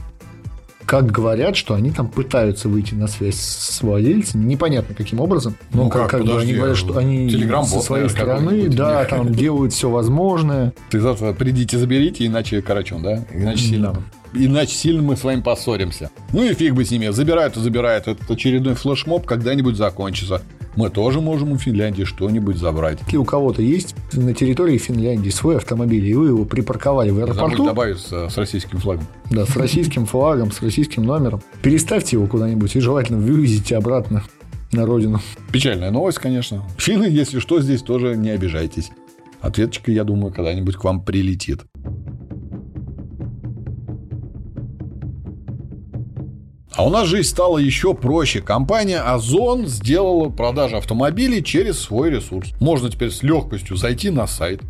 Как 0.86 1.12
говорят, 1.12 1.56
что 1.56 1.76
они 1.76 1.92
там 1.92 2.08
пытаются 2.08 2.68
выйти 2.68 2.96
на 2.96 3.08
связь 3.08 3.36
с 3.36 3.84
владельцами, 3.84 4.44
непонятно 4.46 4.96
каким 4.96 5.20
образом, 5.20 5.56
но 5.72 5.84
Ну 5.84 5.90
как, 5.90 6.10
как, 6.10 6.22
бы 6.22 6.26
подожди, 6.26 6.50
они 6.50 6.58
говорят, 6.58 6.78
что 6.78 6.98
они 6.98 7.48
со 7.64 7.80
своей 7.80 8.10
стороны, 8.10 8.70
да, 8.70 9.06
там 9.06 9.32
делают 9.32 9.74
все 9.74 9.88
возможное. 9.88 10.74
Ты 10.90 11.00
завтра 11.00 11.34
придите, 11.34 11.78
заберите, 11.78 12.26
иначе 12.26 12.64
карачун, 12.64 13.04
да? 13.04 13.24
Иначе 13.32 13.66
сильно. 13.66 13.94
иначе 14.34 14.74
сильно 14.74 15.04
мы 15.04 15.16
с 15.16 15.24
вами 15.24 15.42
поссоримся. 15.42 16.10
Ну 16.34 16.44
и 16.44 16.56
фиг 16.56 16.74
бы 16.74 16.84
с 16.84 16.90
ними, 16.90 17.10
забирают 17.10 17.56
и 17.56 17.60
забирают. 17.60 18.08
Этот 18.08 18.32
очередной 18.32 18.74
флешмоб 18.74 19.28
когда-нибудь 19.28 19.76
закончится. 19.76 20.42
Мы 20.80 20.90
тоже 20.90 21.20
можем 21.20 21.52
у 21.52 21.58
Финляндии 21.58 22.06
что-нибудь 22.06 22.56
забрать. 22.56 23.00
Если 23.06 23.18
у 23.18 23.26
кого-то 23.26 23.62
есть 23.62 23.98
на 24.14 24.34
территории 24.34 24.78
Финляндии 24.78 25.30
свой 25.30 25.58
автомобиль, 25.58 26.06
и 26.06 26.14
вы 26.14 26.28
его 26.28 26.46
припарковали 26.46 27.10
в 27.10 27.20
аэропорту, 27.20 27.66
добавить 27.66 27.98
с, 27.98 28.30
с 28.30 28.38
российским 28.38 28.78
флагом. 28.78 29.06
да, 29.30 29.46
с 29.46 29.58
российским 29.58 30.06
флагом, 30.06 30.54
с 30.54 30.62
российским 30.62 31.04
номером, 31.04 31.42
переставьте 31.62 32.16
его 32.16 32.28
куда-нибудь 32.28 32.78
и 32.78 32.80
желательно 32.80 33.20
вывезите 33.20 33.76
обратно 33.76 34.24
на 34.72 34.86
родину. 34.86 35.20
Печальная 35.52 35.92
новость, 35.92 36.20
конечно. 36.20 36.64
Финны, 36.78 37.08
если 37.10 37.40
что, 37.40 37.60
здесь 37.60 37.82
тоже 37.82 38.16
не 38.16 38.30
обижайтесь. 38.30 38.92
Ответочка, 39.42 39.92
я 39.92 40.06
думаю, 40.06 40.34
когда-нибудь 40.34 40.78
к 40.78 40.84
вам 40.86 41.04
прилетит. 41.04 41.64
А 46.76 46.86
у 46.86 46.90
нас 46.90 47.08
жизнь 47.08 47.28
стала 47.28 47.58
еще 47.58 47.94
проще. 47.94 48.42
Компания 48.42 49.00
Озон 49.00 49.66
сделала 49.66 50.30
продажи 50.30 50.78
автомобилей 50.78 51.44
через 51.44 51.80
свой 51.80 52.12
ресурс. 52.12 52.52
Можно 52.60 52.90
теперь 52.90 53.12
с 53.12 53.24
легкостью 53.24 53.76
зайти 53.76 54.10
на 54.10 54.28
сайт 54.28 54.62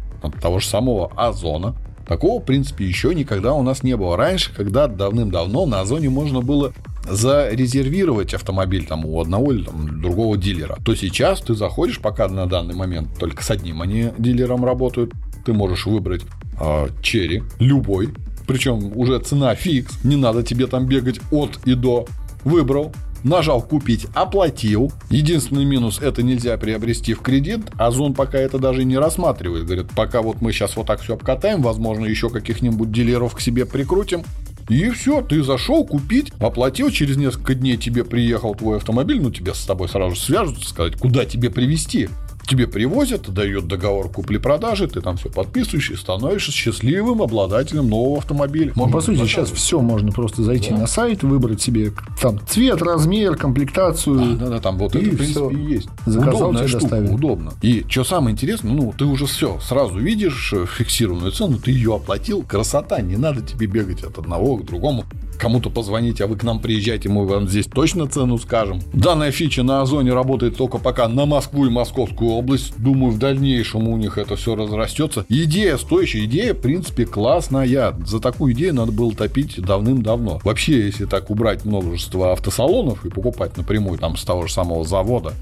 того 0.42 0.60
же 0.60 0.68
самого 0.68 1.12
Озона. 1.16 1.76
Такого, 2.08 2.42
в 2.42 2.46
принципе, 2.46 2.86
еще 2.86 3.14
никогда 3.14 3.54
у 3.54 3.62
нас 3.62 3.84
не 3.84 3.96
было. 3.96 4.18
Раньше, 4.18 4.52
когда 4.56 4.88
давным-давно 4.88 5.66
на 5.68 5.82
Озоне 5.82 6.10
можно 6.10 6.42
было 6.42 6.74
зарезервировать 7.08 8.34
автомобиль 8.34 8.86
там 8.86 9.06
у 9.06 9.22
одного 9.22 9.52
или 9.52 9.64
там, 9.64 10.02
другого 10.02 10.38
дилера, 10.38 10.78
то 10.84 10.96
сейчас 10.96 11.40
ты 11.42 11.54
заходишь, 11.54 12.00
пока 12.00 12.28
на 12.28 12.48
данный 12.48 12.76
момент 12.76 13.10
только 13.20 13.44
с 13.44 13.52
одним 13.52 13.82
они 13.82 14.10
дилером 14.18 14.66
работают, 14.66 15.14
ты 15.46 15.54
можешь 15.54 15.86
выбрать 15.86 16.24
э, 16.60 16.88
черри, 17.02 17.44
любой, 17.60 18.10
причем 18.50 18.98
уже 18.98 19.20
цена 19.20 19.54
фикс, 19.54 20.04
не 20.04 20.16
надо 20.16 20.42
тебе 20.42 20.66
там 20.66 20.88
бегать 20.88 21.20
от 21.30 21.60
и 21.66 21.76
до. 21.76 22.08
Выбрал, 22.44 22.92
нажал 23.24 23.62
купить, 23.62 24.08
оплатил. 24.16 24.92
Единственный 25.12 25.66
минус 25.66 26.00
это 26.02 26.24
нельзя 26.24 26.58
приобрести 26.58 27.14
в 27.14 27.20
кредит. 27.20 27.62
Озон 27.78 28.16
пока 28.16 28.40
это 28.40 28.58
даже 28.58 28.86
не 28.86 28.98
рассматривает. 28.98 29.66
Говорит, 29.66 29.92
пока 29.96 30.24
вот 30.24 30.42
мы 30.42 30.52
сейчас 30.52 30.76
вот 30.78 30.88
так 30.88 31.00
все 31.00 31.14
обкатаем, 31.14 31.62
возможно, 31.62 32.06
еще 32.06 32.32
каких-нибудь 32.32 32.92
дилеров 32.92 33.36
к 33.36 33.40
себе 33.40 33.68
прикрутим. 33.68 34.24
И 34.68 34.90
все, 34.90 35.22
ты 35.22 35.44
зашел 35.44 35.86
купить, 35.86 36.34
оплатил, 36.40 36.90
через 36.90 37.18
несколько 37.18 37.54
дней 37.54 37.78
тебе 37.78 38.04
приехал 38.04 38.56
твой 38.56 38.78
автомобиль, 38.78 39.22
ну 39.22 39.30
тебя 39.30 39.54
с 39.54 39.64
тобой 39.64 39.90
сразу 39.90 40.16
свяжутся, 40.16 40.68
сказать, 40.68 40.96
куда 40.96 41.24
тебе 41.24 41.52
привезти. 41.52 42.10
Тебе 42.50 42.66
привозят, 42.66 43.32
дают 43.32 43.68
договор 43.68 44.10
купли-продажи, 44.10 44.88
ты 44.88 45.02
там 45.02 45.18
все 45.18 45.30
подписываешь 45.30 45.92
и 45.92 45.96
становишься 45.96 46.52
счастливым 46.52 47.22
обладателем 47.22 47.88
нового 47.88 48.18
автомобиля. 48.18 48.74
Ну, 48.76 48.90
по 48.90 49.02
сути, 49.02 49.18
заказывать. 49.18 49.30
сейчас 49.30 49.52
все 49.52 49.80
можно 49.82 50.12
просто 50.12 50.42
зайти 50.42 50.72
на 50.74 50.88
сайт, 50.88 51.22
выбрать 51.22 51.62
себе 51.62 51.92
там 52.20 52.40
цвет, 52.48 52.82
размер, 52.82 53.36
комплектацию. 53.36 54.36
Да, 54.36 54.48
да, 54.50 54.60
там 54.60 54.80
вот 54.80 54.96
И 54.96 55.00
это, 55.00 55.12
в 55.12 55.18
принципе, 55.18 55.32
всё. 55.32 55.50
и 55.52 55.62
есть. 55.74 55.90
Заказал, 56.08 56.36
Удобная 56.50 56.68
штука, 56.68 56.82
доставили. 56.82 57.12
удобно. 57.14 57.54
И 57.62 57.86
что 57.88 58.04
самое 58.04 58.34
интересное, 58.34 58.72
ну, 58.74 58.96
ты 58.98 59.06
уже 59.06 59.28
все, 59.28 59.60
сразу 59.60 60.00
видишь 60.00 60.52
э, 60.56 60.66
фиксированную 60.66 61.32
цену, 61.32 61.60
ты 61.60 61.70
ее 61.70 61.96
оплатил, 61.98 62.42
красота, 62.42 63.00
не 63.02 63.16
надо 63.18 63.42
тебе 63.42 63.68
бегать 63.68 64.02
от 64.04 64.18
одного 64.18 64.58
к 64.58 64.66
другому. 64.66 65.06
Кому-то 65.38 65.70
позвонить, 65.70 66.20
а 66.20 66.28
вы 66.28 66.36
к 66.36 66.44
нам 66.44 66.60
приезжайте, 66.60 67.08
мы 67.08 67.26
вам 67.26 67.48
здесь 67.48 67.66
точно 67.68 68.08
цену 68.08 68.38
скажем. 68.40 68.82
Данная 68.92 69.32
фича 69.32 69.64
на 69.64 69.82
Озоне 69.82 70.14
работает 70.14 70.58
только 70.58 70.80
пока 70.80 71.08
на 71.08 71.26
Москву 71.26 71.66
и 71.66 71.70
Московскую 71.70 72.32
область. 72.40 72.74
Думаю, 72.78 73.12
в 73.12 73.20
дальнейшем 73.20 73.88
у 73.88 73.98
них 73.98 74.18
это 74.18 74.36
все 74.36 74.56
разрастется. 74.56 75.26
Идея 75.30 75.78
стоящая, 75.78 76.26
идея, 76.26 76.54
в 76.54 76.58
принципе, 76.60 77.06
классная. 77.06 77.96
За 78.06 78.20
такую 78.20 78.54
идею 78.54 78.74
надо 78.74 78.92
было 78.92 79.14
топить 79.14 79.62
давным-давно. 79.62 80.40
Вообще, 80.44 80.86
если 80.86 81.06
так 81.06 81.30
убрать 81.30 81.66
множество 81.66 82.32
автосалонов 82.34 83.06
и 83.06 83.10
покупать 83.10 83.58
напрямую 83.58 84.00
там 84.00 84.18
с 84.18 84.24
того 84.24 84.48
же 84.48 84.54
самого 84.54 84.86
завода, 84.86 85.34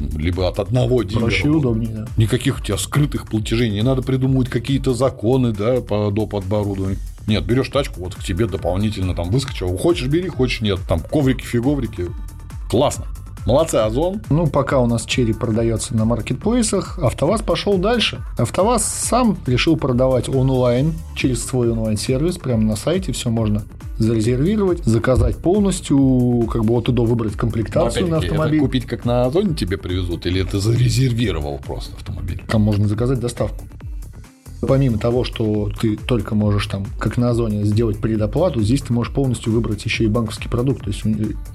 либо 0.00 0.48
от 0.48 0.58
одного 0.58 1.02
дилера. 1.02 1.20
Проще 1.20 1.46
и 1.46 1.50
удобнее, 1.50 1.90
да. 1.90 2.06
Никаких 2.16 2.58
у 2.58 2.62
тебя 2.62 2.76
скрытых 2.76 3.28
платежей, 3.28 3.70
не 3.70 3.82
надо 3.82 4.02
придумывать 4.02 4.48
какие-то 4.48 4.94
законы, 4.94 5.52
да, 5.52 5.80
по 5.80 6.10
доп. 6.10 6.34
оборудованию. 6.34 6.98
Нет, 7.26 7.44
берешь 7.44 7.68
тачку, 7.68 8.00
вот 8.00 8.14
к 8.14 8.22
тебе 8.22 8.46
дополнительно 8.46 9.14
там 9.14 9.30
выскочил. 9.30 9.76
Хочешь 9.76 10.06
бери, 10.06 10.28
хочешь 10.28 10.60
нет. 10.60 10.78
Там 10.88 11.00
коврики, 11.00 11.44
фиговрики. 11.44 12.06
Классно. 12.70 13.06
Молодцы, 13.46 13.76
Озон. 13.76 14.22
Ну, 14.28 14.48
пока 14.48 14.80
у 14.80 14.86
нас 14.86 15.04
черри 15.04 15.32
продается 15.32 15.96
на 15.96 16.04
маркетплейсах, 16.04 16.98
АвтоВАЗ 16.98 17.42
пошел 17.42 17.78
дальше. 17.78 18.20
АвтоВАЗ 18.36 18.84
сам 18.84 19.38
решил 19.46 19.76
продавать 19.76 20.28
онлайн 20.28 20.94
через 21.14 21.44
свой 21.44 21.70
онлайн-сервис, 21.70 22.38
прямо 22.38 22.64
на 22.64 22.74
сайте 22.74 23.12
все 23.12 23.30
можно 23.30 23.62
зарезервировать, 23.98 24.84
заказать 24.84 25.36
полностью, 25.36 26.46
как 26.52 26.64
бы 26.64 26.74
от 26.74 26.88
и 26.88 26.92
до 26.92 27.04
выбрать 27.04 27.34
комплектацию 27.34 28.08
на 28.08 28.18
автомобиль. 28.18 28.56
Это 28.56 28.64
купить 28.64 28.84
как 28.84 29.04
на 29.04 29.24
Озоне 29.26 29.54
тебе 29.54 29.78
привезут, 29.78 30.26
или 30.26 30.42
ты 30.42 30.58
зарезервировал 30.58 31.58
просто 31.64 31.94
автомобиль? 31.96 32.42
Там 32.48 32.62
можно 32.62 32.88
заказать 32.88 33.20
доставку. 33.20 33.64
Помимо 34.60 34.98
того, 34.98 35.24
что 35.24 35.70
ты 35.80 35.96
только 35.96 36.34
можешь 36.34 36.66
там, 36.66 36.86
как 36.98 37.16
на 37.16 37.30
Озоне, 37.30 37.64
сделать 37.64 37.98
предоплату, 37.98 38.60
здесь 38.62 38.82
ты 38.82 38.92
можешь 38.92 39.12
полностью 39.12 39.52
выбрать 39.52 39.84
еще 39.84 40.04
и 40.04 40.06
банковский 40.08 40.48
продукт, 40.48 40.82
то 40.84 40.90
есть 40.90 41.02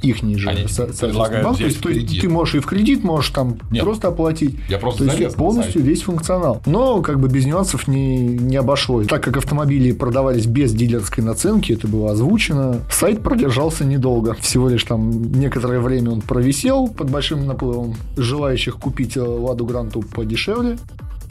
их 0.02 0.18
же 0.38 0.50
Они 0.50 0.68
со- 0.68 0.88
банк. 1.14 1.58
То 1.58 1.64
есть, 1.64 1.82
то 1.82 1.90
ты 1.90 2.30
можешь 2.30 2.56
и 2.56 2.60
в 2.60 2.66
кредит, 2.66 3.04
можешь 3.04 3.32
там 3.32 3.58
Нет. 3.70 3.84
просто 3.84 4.10
оплатить. 4.10 4.56
Я 4.70 4.78
просто 4.78 5.06
То 5.08 5.16
есть 5.16 5.36
полностью 5.36 5.82
весь 5.82 6.04
функционал. 6.04 6.62
Но 6.66 7.02
как 7.02 7.20
бы 7.20 7.28
без 7.28 7.46
нюансов 7.46 7.88
не, 7.88 8.18
не 8.20 8.58
обошлось. 8.58 9.08
Так 9.08 9.24
как 9.24 9.38
автомобили 9.38 9.92
продавались 9.92 10.46
без 10.46 10.74
дилерской 10.74 11.24
наценки, 11.24 11.74
это 11.74 11.88
было 11.88 12.12
озвучено, 12.12 12.82
сайт 12.92 13.22
продержался 13.22 13.86
недолго. 13.86 14.36
Всего 14.36 14.70
лишь 14.70 14.84
там 14.84 15.32
некоторое 15.34 15.80
время 15.80 16.12
он 16.12 16.22
провисел 16.22 16.88
под 16.88 17.10
большим 17.10 17.46
наплывом 17.46 17.96
желающих 18.18 18.78
купить 18.78 19.18
Ладу 19.18 19.66
Гранту 19.66 20.02
подешевле. 20.02 20.78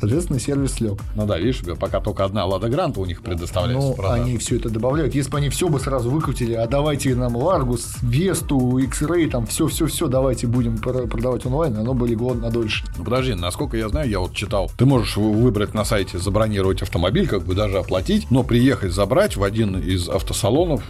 Соответственно, 0.00 0.40
сервис 0.40 0.80
лег. 0.80 0.99
Ну 1.14 1.26
да, 1.26 1.38
видишь, 1.38 1.62
пока 1.78 2.00
только 2.00 2.25
одна 2.25 2.47
Лада 2.47 2.69
Гранта 2.69 3.00
у 3.00 3.04
них 3.04 3.23
предоставляется 3.23 3.88
Ну, 3.88 3.95
продажу. 3.95 4.23
они 4.23 4.38
все 4.38 4.57
это 4.57 4.71
добавляют. 4.71 5.14
Если 5.14 5.30
бы 5.30 5.38
они 5.38 5.50
все 5.50 5.69
бы 5.69 5.78
сразу 5.78 6.11
выкрутили, 6.11 6.54
а 6.54 6.66
давайте 6.66 7.14
нам 7.14 7.37
Ларгус, 7.37 7.97
Весту, 8.02 8.78
X-Ray, 8.78 9.28
там 9.30 9.47
все-все-все, 9.47 10.09
давайте 10.09 10.47
будем 10.47 10.78
пр- 10.78 11.07
продавать 11.07 11.45
онлайн, 11.45 11.76
оно 11.76 11.92
бы 11.95 12.09
легло 12.09 12.33
на 12.35 12.50
дольше. 12.50 12.85
Ну, 12.97 13.04
подожди, 13.04 13.35
насколько 13.35 13.76
я 13.76 13.88
знаю, 13.90 14.09
я 14.09 14.21
вот 14.21 14.33
читал, 14.35 14.71
ты 14.78 14.87
можешь 14.87 15.16
вы- 15.16 15.33
выбрать 15.33 15.75
на 15.75 15.85
сайте, 15.85 16.19
забронировать 16.19 16.80
автомобиль, 16.83 17.28
как 17.28 17.45
бы 17.45 17.54
даже 17.54 17.78
оплатить, 17.78 18.30
но 18.30 18.42
приехать 18.42 18.92
забрать 18.92 19.37
в 19.37 19.45
один 19.45 19.78
из 19.78 20.09
автосалонов, 20.09 20.83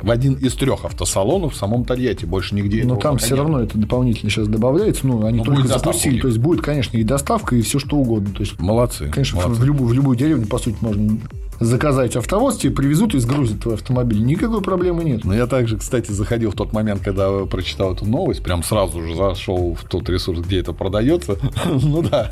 в 0.00 0.10
один 0.10 0.34
из 0.34 0.54
трех 0.54 0.84
автосалонов 0.84 1.54
в 1.54 1.56
самом 1.56 1.84
Тольятти, 1.84 2.24
больше 2.24 2.54
нигде 2.54 2.84
Но 2.84 2.96
там 2.96 3.18
все 3.18 3.30
нет. 3.30 3.38
равно 3.38 3.60
это 3.60 3.76
дополнительно 3.78 4.30
сейчас 4.30 4.46
добавляется. 4.48 5.06
Ну, 5.06 5.24
они 5.24 5.38
Но 5.38 5.44
только 5.44 5.60
будет 5.62 5.70
доставка 5.72 5.88
у 5.88 5.92
запустили. 5.92 6.20
То 6.20 6.28
есть 6.28 6.38
будет, 6.38 6.60
конечно, 6.62 6.96
и 6.96 7.02
доставка, 7.02 7.56
и 7.56 7.62
все 7.62 7.78
что 7.78 7.96
угодно. 7.96 8.30
То 8.32 8.40
есть, 8.40 8.58
Молодцы. 8.60 9.08
конечно, 9.10 9.38
в- 9.40 9.44
молодцы. 9.44 9.60
в 9.62 9.64
любую, 9.64 9.88
в 9.88 9.92
любую 9.92 10.16
деревню, 10.16 10.46
по 10.46 10.58
сути, 10.58 10.76
можно 10.80 11.18
заказать 11.60 12.14
автовоз, 12.14 12.58
тебе 12.58 12.72
привезут 12.72 13.16
и 13.16 13.18
сгрузят 13.18 13.60
твой 13.60 13.74
автомобиль. 13.74 14.22
Никакой 14.24 14.62
проблемы 14.62 15.02
нет. 15.02 15.24
Ну, 15.24 15.32
я 15.32 15.48
также, 15.48 15.76
кстати, 15.76 16.12
заходил 16.12 16.52
в 16.52 16.54
тот 16.54 16.72
момент, 16.72 17.00
когда 17.02 17.44
прочитал 17.46 17.94
эту 17.94 18.04
новость, 18.04 18.44
прям 18.44 18.62
сразу 18.62 19.02
же 19.02 19.16
зашел 19.16 19.74
в 19.74 19.82
тот 19.88 20.08
ресурс, 20.08 20.38
где 20.40 20.60
это 20.60 20.72
продается. 20.72 21.36
Ну 21.82 22.02
да, 22.02 22.30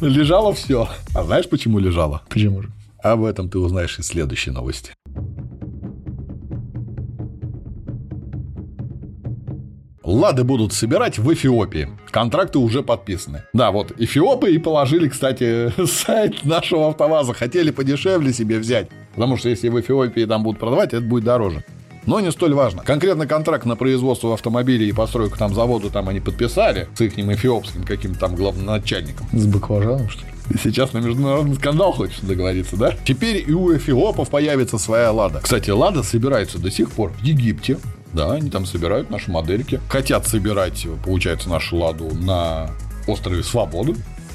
лежало 0.00 0.52
все. 0.52 0.88
А 1.14 1.24
знаешь, 1.24 1.48
почему 1.48 1.78
лежало? 1.80 2.22
Почему 2.28 2.62
же? 2.62 2.70
Об 3.02 3.24
этом 3.24 3.48
ты 3.48 3.58
узнаешь 3.58 3.98
из 3.98 4.06
следующей 4.06 4.50
новости. 4.50 4.92
Лады 10.10 10.44
будут 10.44 10.72
собирать 10.72 11.18
в 11.18 11.32
Эфиопии. 11.32 11.88
Контракты 12.10 12.58
уже 12.58 12.82
подписаны. 12.82 13.44
Да, 13.52 13.70
вот 13.70 13.92
Эфиопы 13.96 14.52
и 14.52 14.58
положили, 14.58 15.08
кстати, 15.08 15.72
сайт 15.86 16.44
нашего 16.44 16.88
автоваза. 16.88 17.32
Хотели 17.32 17.70
подешевле 17.70 18.32
себе 18.32 18.58
взять. 18.58 18.88
Потому 19.14 19.36
что 19.36 19.48
если 19.48 19.68
в 19.68 19.80
Эфиопии 19.80 20.24
там 20.24 20.42
будут 20.42 20.58
продавать, 20.58 20.92
это 20.92 21.02
будет 21.02 21.24
дороже. 21.24 21.64
Но 22.06 22.18
не 22.18 22.32
столь 22.32 22.54
важно. 22.54 22.82
Конкретно 22.82 23.26
контракт 23.26 23.66
на 23.66 23.76
производство 23.76 24.34
автомобилей 24.34 24.88
и 24.88 24.92
постройку 24.92 25.38
там 25.38 25.54
завода 25.54 25.90
там 25.90 26.08
они 26.08 26.20
подписали 26.20 26.88
с 26.94 27.00
их 27.02 27.18
эфиопским 27.18 27.84
каким-то 27.84 28.18
там 28.20 28.34
главным 28.34 28.66
начальником. 28.66 29.26
С 29.32 29.46
баклажаном, 29.46 30.08
что 30.08 30.22
ли? 30.24 30.58
Сейчас 30.60 30.92
на 30.92 30.98
международный 30.98 31.54
скандал 31.54 31.92
хочешь 31.92 32.18
договориться, 32.20 32.76
да? 32.76 32.94
Теперь 33.04 33.44
и 33.46 33.52
у 33.52 33.76
эфиопов 33.76 34.30
появится 34.30 34.78
своя 34.78 35.12
Лада. 35.12 35.40
Кстати, 35.40 35.70
Лада 35.70 36.02
собирается 36.02 36.58
до 36.58 36.70
сих 36.70 36.90
пор 36.90 37.12
в 37.12 37.22
Египте. 37.22 37.78
Да, 38.12 38.32
они 38.32 38.50
там 38.50 38.66
собирают 38.66 39.10
наши 39.10 39.30
модельки. 39.30 39.80
Хотят 39.88 40.26
собирать, 40.26 40.86
получается, 41.04 41.48
нашу 41.48 41.76
Ладу 41.76 42.10
на 42.14 42.70
острове 43.06 43.42
Свободы. 43.42 43.94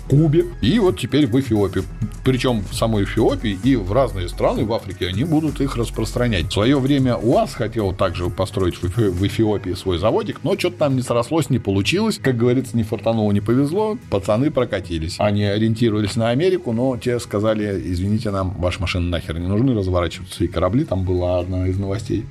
Кубе 0.10 0.46
и 0.62 0.78
вот 0.78 1.00
теперь 1.00 1.26
в 1.26 1.40
Эфиопии. 1.40 1.82
Причем 2.24 2.64
в 2.70 2.76
самой 2.76 3.06
Эфиопии 3.06 3.58
и 3.64 3.76
в 3.76 3.92
разные 3.92 4.30
страны 4.30 4.64
в 4.64 4.72
Африке 4.72 5.08
они 5.08 5.24
будут 5.24 5.62
их 5.62 5.76
распространять. 5.76 6.48
В 6.48 6.54
свое 6.54 6.80
время 6.80 7.16
УАЗ 7.16 7.54
хотел 7.56 7.92
также 7.92 8.30
построить 8.30 8.76
в 8.76 8.84
Эфи- 8.84 9.10
в 9.10 9.26
Эфиопии 9.26 9.74
свой 9.74 9.98
заводик, 9.98 10.42
но 10.44 10.58
что-то 10.58 10.78
там 10.78 10.96
не 10.96 11.02
срослось, 11.02 11.50
не 11.50 11.58
получилось. 11.58 12.20
Как 12.22 12.38
говорится, 12.38 12.78
не 12.78 12.84
фартануло, 12.84 13.32
не 13.32 13.42
повезло. 13.42 13.98
Пацаны 14.12 14.52
прокатились. 14.52 15.16
Они 15.18 15.44
ориентировались 15.44 16.16
на 16.16 16.30
Америку, 16.30 16.72
но 16.72 16.98
те 16.98 17.20
сказали, 17.20 17.82
извините, 17.92 18.30
нам 18.30 18.52
ваши 18.60 18.80
машины 18.80 19.10
нахер 19.10 19.40
не 19.40 19.48
нужны, 19.48 19.74
разворачиваются 19.74 20.44
и 20.44 20.48
корабли. 20.48 20.84
Там 20.84 21.04
была 21.04 21.40
одна 21.40 21.68
из 21.68 21.80
новостей. 21.80 22.26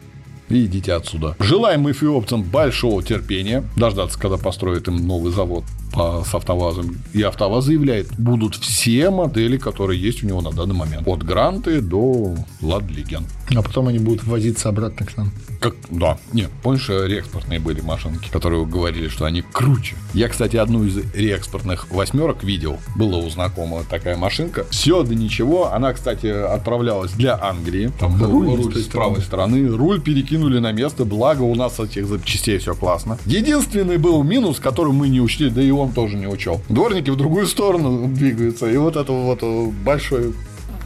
И 0.48 0.66
идите 0.66 0.92
отсюда. 0.92 1.36
Желаем 1.38 1.90
эфиопцам 1.90 2.42
большого 2.42 3.02
терпения, 3.02 3.64
дождаться, 3.76 4.18
когда 4.18 4.36
построят 4.36 4.88
им 4.88 4.96
новый 5.06 5.32
завод 5.32 5.64
по, 5.94 6.24
с 6.24 6.34
автовазом. 6.34 6.98
И 7.12 7.22
АвтоВАЗ 7.22 7.64
заявляет, 7.64 8.08
будут 8.18 8.56
все 8.56 9.10
модели, 9.10 9.56
которые 9.56 10.00
есть 10.00 10.22
у 10.24 10.26
него 10.26 10.42
на 10.42 10.50
данный 10.50 10.74
момент. 10.74 11.06
От 11.06 11.22
Гранты 11.22 11.80
до 11.80 12.34
Ладлиген. 12.60 13.26
А 13.54 13.62
потом 13.62 13.88
они 13.88 13.98
будут 13.98 14.24
возиться 14.24 14.68
обратно 14.68 15.06
к 15.06 15.16
нам. 15.16 15.30
Как, 15.60 15.74
да, 15.90 16.18
нет, 16.32 16.50
помнишь, 16.62 16.88
реэкспортные 16.88 17.58
были 17.58 17.80
машинки, 17.80 18.28
которые 18.30 18.66
говорили, 18.66 19.08
что 19.08 19.24
они 19.24 19.42
круче. 19.42 19.96
Я, 20.12 20.28
кстати, 20.28 20.56
одну 20.56 20.84
из 20.84 20.96
реэкспортных 21.14 21.90
восьмерок 21.90 22.42
видел. 22.42 22.78
Была 22.96 23.18
у 23.18 23.30
знакомого 23.30 23.84
такая 23.88 24.16
машинка. 24.16 24.66
Все 24.70 25.02
до 25.02 25.14
ничего. 25.14 25.72
Она, 25.72 25.92
кстати, 25.92 26.26
отправлялась 26.26 27.12
для 27.12 27.38
Англии. 27.40 27.90
Там 27.98 28.18
был 28.18 28.30
Руль 28.30 28.56
руль, 28.56 28.76
с 28.76 28.86
правой 28.86 29.20
стороны. 29.22 29.68
Руль 29.68 30.00
перекинули 30.00 30.58
на 30.58 30.72
место. 30.72 31.04
Благо, 31.04 31.42
у 31.42 31.54
нас 31.54 31.76
с 31.76 31.80
этих 31.80 32.06
запчастей 32.06 32.58
все 32.58 32.74
классно. 32.74 33.18
Единственный 33.24 33.96
был 33.96 34.22
минус, 34.22 34.58
который 34.60 34.92
мы 34.92 35.08
не 35.08 35.20
учли, 35.20 35.50
да 35.50 35.62
и 35.62 35.70
он 35.70 35.83
тоже 35.92 36.16
не 36.16 36.26
учел. 36.26 36.60
Дворники 36.68 37.10
в 37.10 37.16
другую 37.16 37.46
сторону 37.46 38.08
двигаются. 38.08 38.70
И 38.70 38.76
вот 38.76 38.96
это 38.96 39.12
вот 39.12 39.38
э, 39.42 39.66
большой 39.84 40.34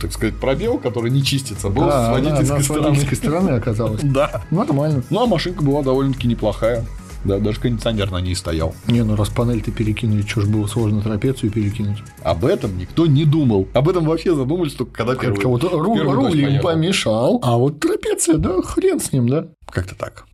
так 0.01 0.13
сказать, 0.13 0.37
пробел, 0.37 0.79
который 0.79 1.11
не 1.11 1.25
чистится, 1.25 1.71
был 1.71 1.83
с 1.83 1.93
Да, 1.93 2.13
водительской 2.13 2.51
она 2.57 2.61
с 2.61 2.65
стороны. 2.65 2.89
водительской 2.91 3.17
стороны 3.17 3.51
оказалась. 3.51 4.01
Да. 4.05 4.43
Нормально. 4.51 5.03
Ну, 5.11 5.23
а 5.23 5.27
машинка 5.27 5.65
была 5.65 5.83
довольно-таки 5.83 6.29
неплохая. 6.29 6.85
Да, 7.25 7.39
даже 7.39 7.61
кондиционер 7.61 8.11
на 8.11 8.21
ней 8.21 8.37
стоял. 8.37 8.75
Не, 8.87 9.03
ну 9.03 9.17
раз 9.17 9.29
панель-то 9.29 9.73
перекинули, 9.73 10.23
что 10.23 10.43
ж 10.43 10.47
было 10.47 10.67
сложно 10.67 11.03
трапецию 11.03 11.51
перекинуть? 11.51 11.99
Об 12.23 12.45
этом 12.45 12.79
никто 12.79 13.07
не 13.07 13.25
думал. 13.25 13.67
Об 13.75 13.89
этом 13.89 14.05
вообще 14.05 14.35
задумались 14.35 14.75
только 14.75 14.93
когда 14.93 15.15
первый, 15.17 15.35
Как-то 15.35 15.49
вот 15.49 15.65
руль, 15.65 16.41
им 16.41 16.63
помешал, 16.63 17.41
а 17.43 17.57
вот 17.57 17.81
трапеция, 17.81 18.37
да, 18.37 18.63
хрен 18.63 19.01
с 19.01 19.13
ним, 19.13 19.29
да? 19.29 19.49
Как-то 19.69 19.97
так. 19.97 20.27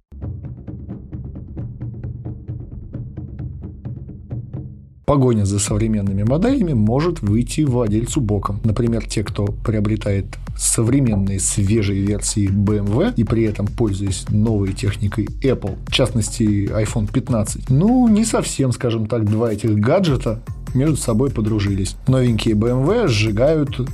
Погоня 5.14 5.44
за 5.44 5.60
современными 5.60 6.24
моделями 6.24 6.72
может 6.72 7.22
выйти 7.22 7.60
владельцу 7.60 8.20
боком. 8.20 8.58
Например, 8.64 9.06
те, 9.06 9.22
кто 9.22 9.44
приобретает 9.44 10.26
современные 10.58 11.38
свежие 11.38 12.02
версии 12.02 12.48
BMW 12.48 13.14
и 13.14 13.22
при 13.22 13.44
этом 13.44 13.68
пользуясь 13.68 14.24
новой 14.30 14.72
техникой 14.72 15.26
Apple, 15.40 15.76
в 15.86 15.92
частности 15.92 16.68
iPhone 16.68 17.08
15. 17.12 17.70
Ну, 17.70 18.08
не 18.08 18.24
совсем, 18.24 18.72
скажем 18.72 19.06
так, 19.06 19.24
два 19.30 19.52
этих 19.52 19.76
гаджета 19.76 20.42
между 20.74 20.96
собой 20.96 21.30
подружились. 21.30 21.94
Новенькие 22.08 22.56
BMW 22.56 23.06
сжигают 23.06 23.88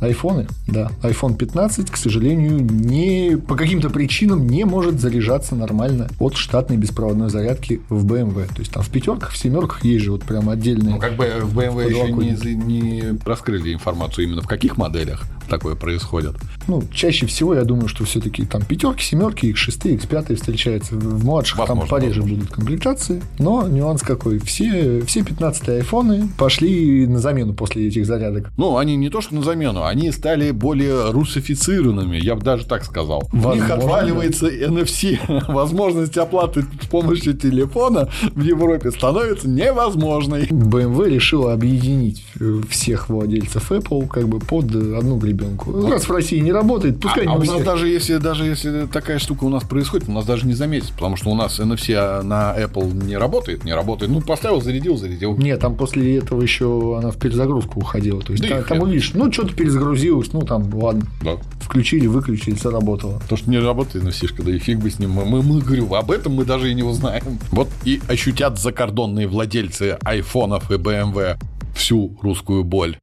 Айфоны, 0.00 0.46
да. 0.66 0.90
iPhone 1.02 1.36
15, 1.36 1.90
к 1.90 1.96
сожалению, 1.96 2.60
не, 2.60 3.36
по 3.36 3.54
каким-то 3.56 3.90
причинам 3.90 4.46
не 4.46 4.64
может 4.64 5.00
заряжаться 5.00 5.54
нормально 5.54 6.08
от 6.18 6.36
штатной 6.36 6.76
беспроводной 6.76 7.30
зарядки 7.30 7.80
в 7.88 8.04
BMW. 8.06 8.46
То 8.46 8.60
есть 8.60 8.72
там 8.72 8.82
в 8.82 8.90
пятерках, 8.90 9.30
в 9.30 9.36
семерках 9.36 9.84
есть 9.84 10.04
же 10.04 10.12
вот 10.12 10.22
прям 10.24 10.48
отдельные. 10.48 10.94
Ну, 10.94 11.00
как 11.00 11.16
бы 11.16 11.32
в 11.42 11.58
BMW 11.58 11.88
еще 11.88 12.12
не, 12.12 12.54
не 12.54 13.18
раскрыли 13.24 13.72
информацию 13.72 14.24
именно 14.26 14.42
в 14.42 14.46
каких 14.46 14.76
моделях 14.76 15.24
такое 15.48 15.74
происходит. 15.76 16.34
Ну, 16.66 16.82
чаще 16.92 17.26
всего 17.26 17.54
я 17.54 17.64
думаю, 17.64 17.88
что 17.88 18.04
все-таки 18.04 18.44
там 18.44 18.62
пятерки, 18.64 19.02
семерки, 19.02 19.46
X6, 19.46 19.98
X5 19.98 20.34
встречаются. 20.34 20.94
В 20.96 21.24
младших 21.24 21.56
там 21.58 21.66
Возможно, 21.68 21.90
пореже 21.90 22.20
возможно. 22.20 22.36
будут 22.44 22.54
комплектации. 22.54 23.22
Но 23.38 23.68
нюанс 23.68 24.02
какой? 24.02 24.38
Все, 24.40 25.02
все 25.06 25.22
15 25.22 25.68
айфоны 25.68 26.28
пошли 26.36 27.06
на 27.06 27.18
замену 27.20 27.54
после 27.54 27.88
этих 27.88 28.06
зарядок. 28.06 28.50
Ну, 28.56 28.76
они 28.76 28.96
не 28.96 29.08
то 29.08 29.20
что 29.20 29.34
на 29.34 29.42
замену, 29.42 29.84
они 29.88 30.10
стали 30.12 30.50
более 30.50 31.10
русифицированными, 31.10 32.16
я 32.16 32.34
бы 32.34 32.42
даже 32.42 32.66
так 32.66 32.84
сказал. 32.84 33.28
В 33.32 33.54
них 33.54 33.70
отваливается 33.70 34.48
NFC. 34.48 35.18
Возможность 35.52 36.16
оплаты 36.18 36.64
с 36.82 36.86
помощью 36.86 37.34
телефона 37.34 38.08
в 38.34 38.42
Европе 38.42 38.90
становится 38.90 39.48
невозможной. 39.48 40.46
BMW 40.46 41.08
решила 41.08 41.52
объединить 41.52 42.24
э, 42.40 42.60
всех 42.68 43.08
владельцев 43.08 43.72
Apple 43.72 44.08
как 44.08 44.28
бы 44.28 44.40
под 44.40 44.66
одну 44.74 45.16
гребенку. 45.16 45.88
Раз 45.88 46.08
в 46.08 46.12
России 46.12 46.38
не 46.38 46.52
работает, 46.52 47.00
пускай 47.00 47.24
а 47.24 47.26
не 47.26 47.36
у 47.36 47.40
у 47.40 47.44
нас 47.44 47.62
даже 47.62 47.88
если, 47.88 48.16
даже 48.16 48.44
если 48.44 48.86
такая 48.86 49.18
штука 49.18 49.44
у 49.44 49.48
нас 49.48 49.64
происходит, 49.64 50.08
у 50.08 50.12
нас 50.12 50.24
даже 50.24 50.46
не 50.46 50.54
заметит, 50.54 50.92
потому 50.92 51.16
что 51.16 51.30
у 51.30 51.34
нас 51.34 51.60
NFC 51.60 52.22
на 52.22 52.54
Apple 52.56 52.92
не 53.04 53.16
работает, 53.16 53.64
не 53.64 53.72
работает. 53.72 54.10
Ну, 54.10 54.20
поставил, 54.20 54.60
зарядил, 54.60 54.96
зарядил. 54.96 55.36
Нет, 55.36 55.60
там 55.60 55.76
после 55.76 56.18
этого 56.18 56.42
еще 56.42 56.96
она 56.98 57.10
в 57.10 57.16
перезагрузку 57.16 57.80
уходила. 57.80 58.20
То 58.22 58.32
есть 58.32 58.42
Да 58.42 58.62
там, 58.62 58.64
там 58.64 58.80
увидишь, 58.80 59.12
ну 59.14 59.32
что-то 59.32 59.54
перезагрузилось, 59.76 60.32
ну 60.32 60.40
там, 60.42 60.72
ладно. 60.74 61.06
Да. 61.22 61.36
Включили, 61.60 62.06
выключили, 62.06 62.54
заработало. 62.54 63.20
То, 63.28 63.36
что 63.36 63.50
не 63.50 63.58
работает 63.58 64.04
NFC, 64.04 64.42
да 64.42 64.50
и 64.50 64.58
фиг 64.58 64.78
бы 64.78 64.90
с 64.90 64.98
ним. 64.98 65.10
Мы, 65.10 65.24
мы, 65.24 65.42
мы, 65.42 65.60
говорю, 65.60 65.92
об 65.94 66.10
этом 66.10 66.34
мы 66.34 66.44
даже 66.44 66.70
и 66.70 66.74
не 66.74 66.82
узнаем. 66.82 67.22
Вот 67.50 67.68
и 67.84 68.00
ощутят 68.08 68.58
закордонные 68.58 69.26
владельцы 69.26 69.98
айфонов 70.02 70.70
и 70.70 70.74
BMW 70.74 71.36
всю 71.74 72.16
русскую 72.22 72.64
боль. 72.64 72.96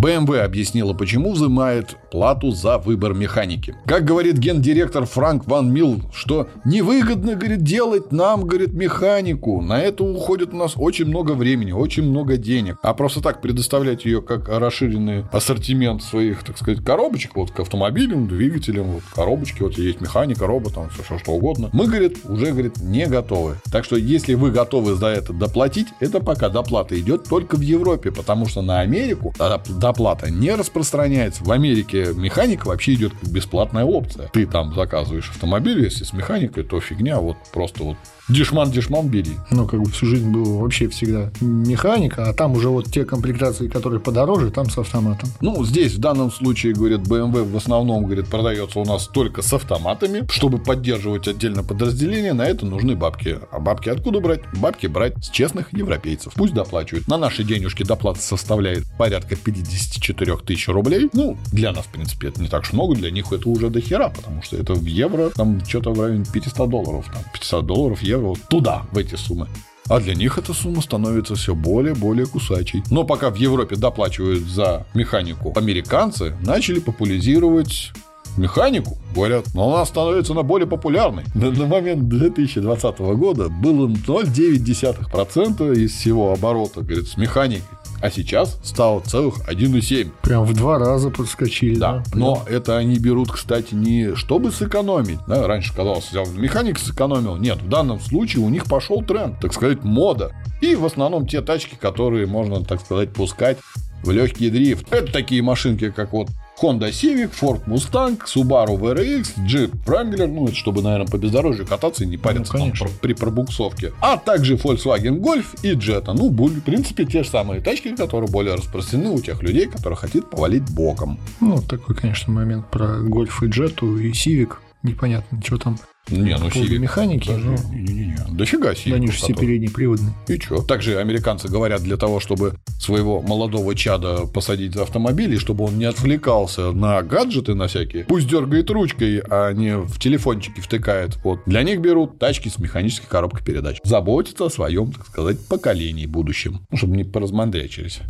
BMW 0.00 0.40
объяснила, 0.40 0.94
почему 0.94 1.32
взимает 1.32 1.96
плату 2.10 2.52
за 2.52 2.78
выбор 2.78 3.12
механики. 3.12 3.76
Как 3.84 4.04
говорит 4.04 4.38
гендиректор 4.38 5.04
Франк 5.04 5.46
Ван 5.46 5.70
Мил, 5.70 6.00
что 6.14 6.48
невыгодно, 6.64 7.34
говорит, 7.34 7.62
делать 7.62 8.10
нам, 8.10 8.46
говорит, 8.46 8.72
механику. 8.72 9.60
На 9.60 9.80
это 9.82 10.02
уходит 10.02 10.54
у 10.54 10.56
нас 10.56 10.72
очень 10.76 11.04
много 11.04 11.32
времени, 11.32 11.72
очень 11.72 12.02
много 12.04 12.38
денег. 12.38 12.78
А 12.82 12.94
просто 12.94 13.20
так 13.20 13.42
предоставлять 13.42 14.06
ее 14.06 14.22
как 14.22 14.48
расширенный 14.48 15.24
ассортимент 15.32 16.02
своих, 16.02 16.44
так 16.44 16.56
сказать, 16.56 16.82
коробочек, 16.82 17.36
вот 17.36 17.50
к 17.50 17.60
автомобилям, 17.60 18.26
двигателям, 18.26 18.86
вот 18.86 19.02
коробочки, 19.14 19.62
вот 19.62 19.76
есть 19.76 20.00
механика, 20.00 20.46
робот, 20.46 20.74
там 20.74 20.88
все, 20.88 21.18
что 21.18 21.32
угодно. 21.32 21.68
Мы, 21.74 21.86
говорит, 21.86 22.20
уже, 22.24 22.52
говорит, 22.52 22.78
не 22.80 23.06
готовы. 23.06 23.56
Так 23.70 23.84
что, 23.84 23.96
если 23.96 24.32
вы 24.32 24.50
готовы 24.50 24.94
за 24.94 25.08
это 25.08 25.34
доплатить, 25.34 25.88
это 26.00 26.20
пока 26.20 26.48
доплата 26.48 26.98
идет 26.98 27.24
только 27.28 27.56
в 27.56 27.60
Европе, 27.60 28.10
потому 28.10 28.46
что 28.46 28.62
на 28.62 28.80
Америку 28.80 29.34
доп- 29.38 29.89
доплата 29.90 30.30
не 30.30 30.54
распространяется. 30.54 31.42
В 31.42 31.50
Америке 31.50 32.12
механика 32.14 32.68
вообще 32.68 32.94
идет 32.94 33.12
как 33.20 33.28
бесплатная 33.30 33.84
опция. 33.84 34.28
Ты 34.32 34.46
там 34.46 34.72
заказываешь 34.72 35.28
автомобиль, 35.30 35.82
если 35.82 36.04
с 36.04 36.12
механикой, 36.12 36.62
то 36.62 36.80
фигня, 36.80 37.18
вот 37.18 37.36
просто 37.52 37.82
вот 37.82 37.96
дешман, 38.28 38.70
дешман 38.70 39.08
бери. 39.08 39.32
Ну, 39.50 39.66
как 39.66 39.82
бы 39.82 39.90
всю 39.90 40.06
жизнь 40.06 40.30
было 40.30 40.60
вообще 40.60 40.88
всегда 40.88 41.30
механика, 41.40 42.28
а 42.28 42.32
там 42.32 42.52
уже 42.52 42.68
вот 42.68 42.86
те 42.86 43.04
комплектации, 43.04 43.68
которые 43.68 44.00
подороже, 44.00 44.50
там 44.50 44.70
с 44.70 44.78
автоматом. 44.78 45.28
Ну, 45.40 45.64
здесь 45.64 45.94
в 45.94 45.98
данном 45.98 46.30
случае, 46.30 46.74
говорит, 46.74 47.00
BMW 47.00 47.50
в 47.50 47.56
основном, 47.56 48.04
говорит, 48.04 48.28
продается 48.28 48.78
у 48.78 48.84
нас 48.84 49.08
только 49.08 49.42
с 49.42 49.52
автоматами. 49.52 50.26
Чтобы 50.30 50.58
поддерживать 50.58 51.28
отдельно 51.28 51.64
подразделение, 51.64 52.32
на 52.32 52.46
это 52.46 52.64
нужны 52.64 52.94
бабки. 52.94 53.38
А 53.50 53.58
бабки 53.58 53.88
откуда 53.88 54.20
брать? 54.20 54.42
Бабки 54.54 54.86
брать 54.86 55.24
с 55.24 55.30
честных 55.30 55.72
европейцев. 55.72 56.32
Пусть 56.34 56.54
доплачивают. 56.54 57.08
На 57.08 57.18
наши 57.18 57.42
денежки 57.42 57.82
доплата 57.82 58.20
составляет 58.20 58.84
порядка 58.96 59.36
54 59.80 60.36
тысяч 60.38 60.68
рублей. 60.68 61.08
Ну, 61.12 61.36
для 61.52 61.72
нас, 61.72 61.86
в 61.86 61.88
принципе, 61.88 62.28
это 62.28 62.40
не 62.42 62.48
так 62.48 62.62
уж 62.62 62.72
много, 62.72 62.94
для 62.94 63.10
них 63.10 63.32
это 63.32 63.48
уже 63.48 63.70
до 63.70 63.80
хера, 63.80 64.08
потому 64.08 64.42
что 64.42 64.56
это 64.56 64.74
в 64.74 64.84
евро, 64.84 65.30
там 65.30 65.64
что-то 65.64 65.90
в 65.90 66.00
районе 66.00 66.24
500 66.32 66.68
долларов. 66.68 67.06
Там 67.12 67.22
500 67.32 67.66
долларов, 67.66 68.02
евро, 68.02 68.34
туда, 68.48 68.82
в 68.92 68.98
эти 68.98 69.14
суммы. 69.14 69.48
А 69.88 69.98
для 69.98 70.14
них 70.14 70.38
эта 70.38 70.52
сумма 70.52 70.82
становится 70.82 71.34
все 71.34 71.54
более-более 71.54 72.26
кусачей. 72.26 72.82
Но 72.90 73.04
пока 73.04 73.30
в 73.30 73.36
Европе 73.36 73.76
доплачивают 73.76 74.44
за 74.44 74.86
механику 74.94 75.52
американцы, 75.56 76.36
начали 76.42 76.78
популяризировать 76.78 77.90
механику, 78.36 78.98
говорят, 79.14 79.46
но 79.54 79.74
она 79.74 79.84
становится 79.84 80.32
она 80.32 80.44
более 80.44 80.68
популярной. 80.68 81.24
На, 81.34 81.50
на 81.50 81.66
момент 81.66 82.08
2020 82.08 82.98
года 82.98 83.48
было 83.48 83.88
0,9% 83.88 85.76
из 85.76 85.92
всего 85.92 86.32
оборота, 86.32 86.82
говорит, 86.82 87.08
с 87.08 87.16
механикой. 87.16 87.79
А 88.02 88.10
сейчас 88.10 88.58
стало 88.62 89.00
целых 89.00 89.48
1,7. 89.48 90.10
Прям 90.22 90.44
в 90.44 90.54
два 90.54 90.78
раза 90.78 91.10
подскочили. 91.10 91.78
Да, 91.78 91.90
Да, 91.90 92.02
но 92.14 92.42
это 92.48 92.76
они 92.76 92.98
берут, 92.98 93.30
кстати, 93.30 93.74
не 93.74 94.14
чтобы 94.14 94.52
сэкономить. 94.52 95.18
Да, 95.26 95.46
раньше 95.46 95.74
казалось, 95.74 96.08
взял 96.10 96.26
механик 96.26 96.78
сэкономил. 96.78 97.36
Нет, 97.36 97.60
в 97.62 97.68
данном 97.68 98.00
случае 98.00 98.44
у 98.44 98.48
них 98.48 98.64
пошел 98.64 99.02
тренд, 99.02 99.38
так 99.40 99.52
сказать, 99.52 99.84
мода. 99.84 100.32
И 100.60 100.74
в 100.74 100.84
основном 100.84 101.26
те 101.26 101.42
тачки, 101.42 101.74
которые 101.74 102.26
можно, 102.26 102.64
так 102.64 102.80
сказать, 102.80 103.12
пускать 103.12 103.58
в 104.02 104.10
легкий 104.10 104.50
дрифт. 104.50 104.92
Это 104.92 105.12
такие 105.12 105.42
машинки, 105.42 105.90
как 105.90 106.12
вот 106.12 106.28
Honda 106.60 106.90
Civic, 106.90 107.30
Ford 107.40 107.60
Mustang, 107.66 108.18
Subaru 108.26 108.76
VRX, 108.76 109.34
Jeep 109.46 109.72
Wrangler, 109.86 110.26
ну, 110.26 110.46
это 110.46 110.54
чтобы, 110.56 110.82
наверное, 110.82 111.06
по 111.06 111.16
бездорожью 111.16 111.66
кататься 111.66 112.04
и 112.04 112.06
не 112.06 112.16
париться 112.18 112.52
Ну, 112.52 112.58
там 112.58 112.68
конечно. 112.72 112.86
при 113.00 113.14
пробуксовке. 113.14 113.92
А 114.00 114.16
также 114.16 114.56
Volkswagen 114.56 115.20
Golf 115.20 115.46
и 115.62 115.72
Jetta. 115.72 116.12
Ну, 116.12 116.30
были, 116.30 116.60
в 116.60 116.62
принципе, 116.64 117.04
те 117.04 117.22
же 117.22 117.30
самые 117.30 117.60
тачки, 117.60 117.94
которые 117.96 118.30
более 118.30 118.54
распространены 118.54 119.10
у 119.10 119.20
тех 119.20 119.42
людей, 119.42 119.66
которые 119.66 119.96
хотят 119.96 120.28
повалить 120.28 120.68
боком. 120.70 121.18
Ну, 121.40 121.62
такой, 121.62 121.94
конечно, 121.96 122.32
момент 122.32 122.66
про 122.70 122.98
гольф 123.00 123.42
и 123.42 123.46
джету 123.46 123.96
и 123.98 124.12
сивик. 124.12 124.60
Непонятно, 124.82 125.42
что 125.44 125.58
там 125.58 125.78
Не, 126.08 126.36
ну 126.38 126.48
Civic. 126.48 126.78
механики. 126.78 127.28
Даже- 127.28 127.50
ну, 127.50 127.56
Не-не-не. 127.72 128.16
Дофига 128.30 128.72
да 128.86 128.94
они 128.96 129.06
же 129.08 129.12
все 129.12 129.28
который- 129.34 129.46
переднеприводные. 129.46 130.14
И 130.28 130.40
что? 130.40 130.62
Также 130.62 130.98
американцы 130.98 131.48
говорят, 131.48 131.82
для 131.82 131.96
того, 131.98 132.18
чтобы 132.18 132.54
своего 132.80 133.20
молодого 133.20 133.74
чада 133.74 134.26
посадить 134.26 134.72
за 134.74 134.82
автомобиль, 134.82 135.34
и 135.34 135.38
чтобы 135.38 135.64
он 135.64 135.78
не 135.78 135.84
отвлекался 135.84 136.72
на 136.72 137.02
гаджеты 137.02 137.54
на 137.54 137.68
всякие, 137.68 138.04
пусть 138.04 138.26
дергает 138.28 138.70
ручкой, 138.70 139.22
а 139.28 139.52
не 139.52 139.76
в 139.76 139.98
телефончики 139.98 140.60
втыкает. 140.60 141.16
Вот. 141.22 141.40
Для 141.46 141.62
них 141.62 141.80
берут 141.80 142.18
тачки 142.18 142.48
с 142.48 142.58
механической 142.58 143.06
коробкой 143.06 143.44
передач. 143.44 143.78
Заботятся 143.84 144.46
о 144.46 144.50
своем, 144.50 144.92
так 144.92 145.06
сказать, 145.06 145.46
поколении 145.46 146.06
будущем. 146.06 146.60
Ну, 146.70 146.76
чтобы 146.78 146.96
не 146.96 147.04
поразмандрячились. 147.04 148.00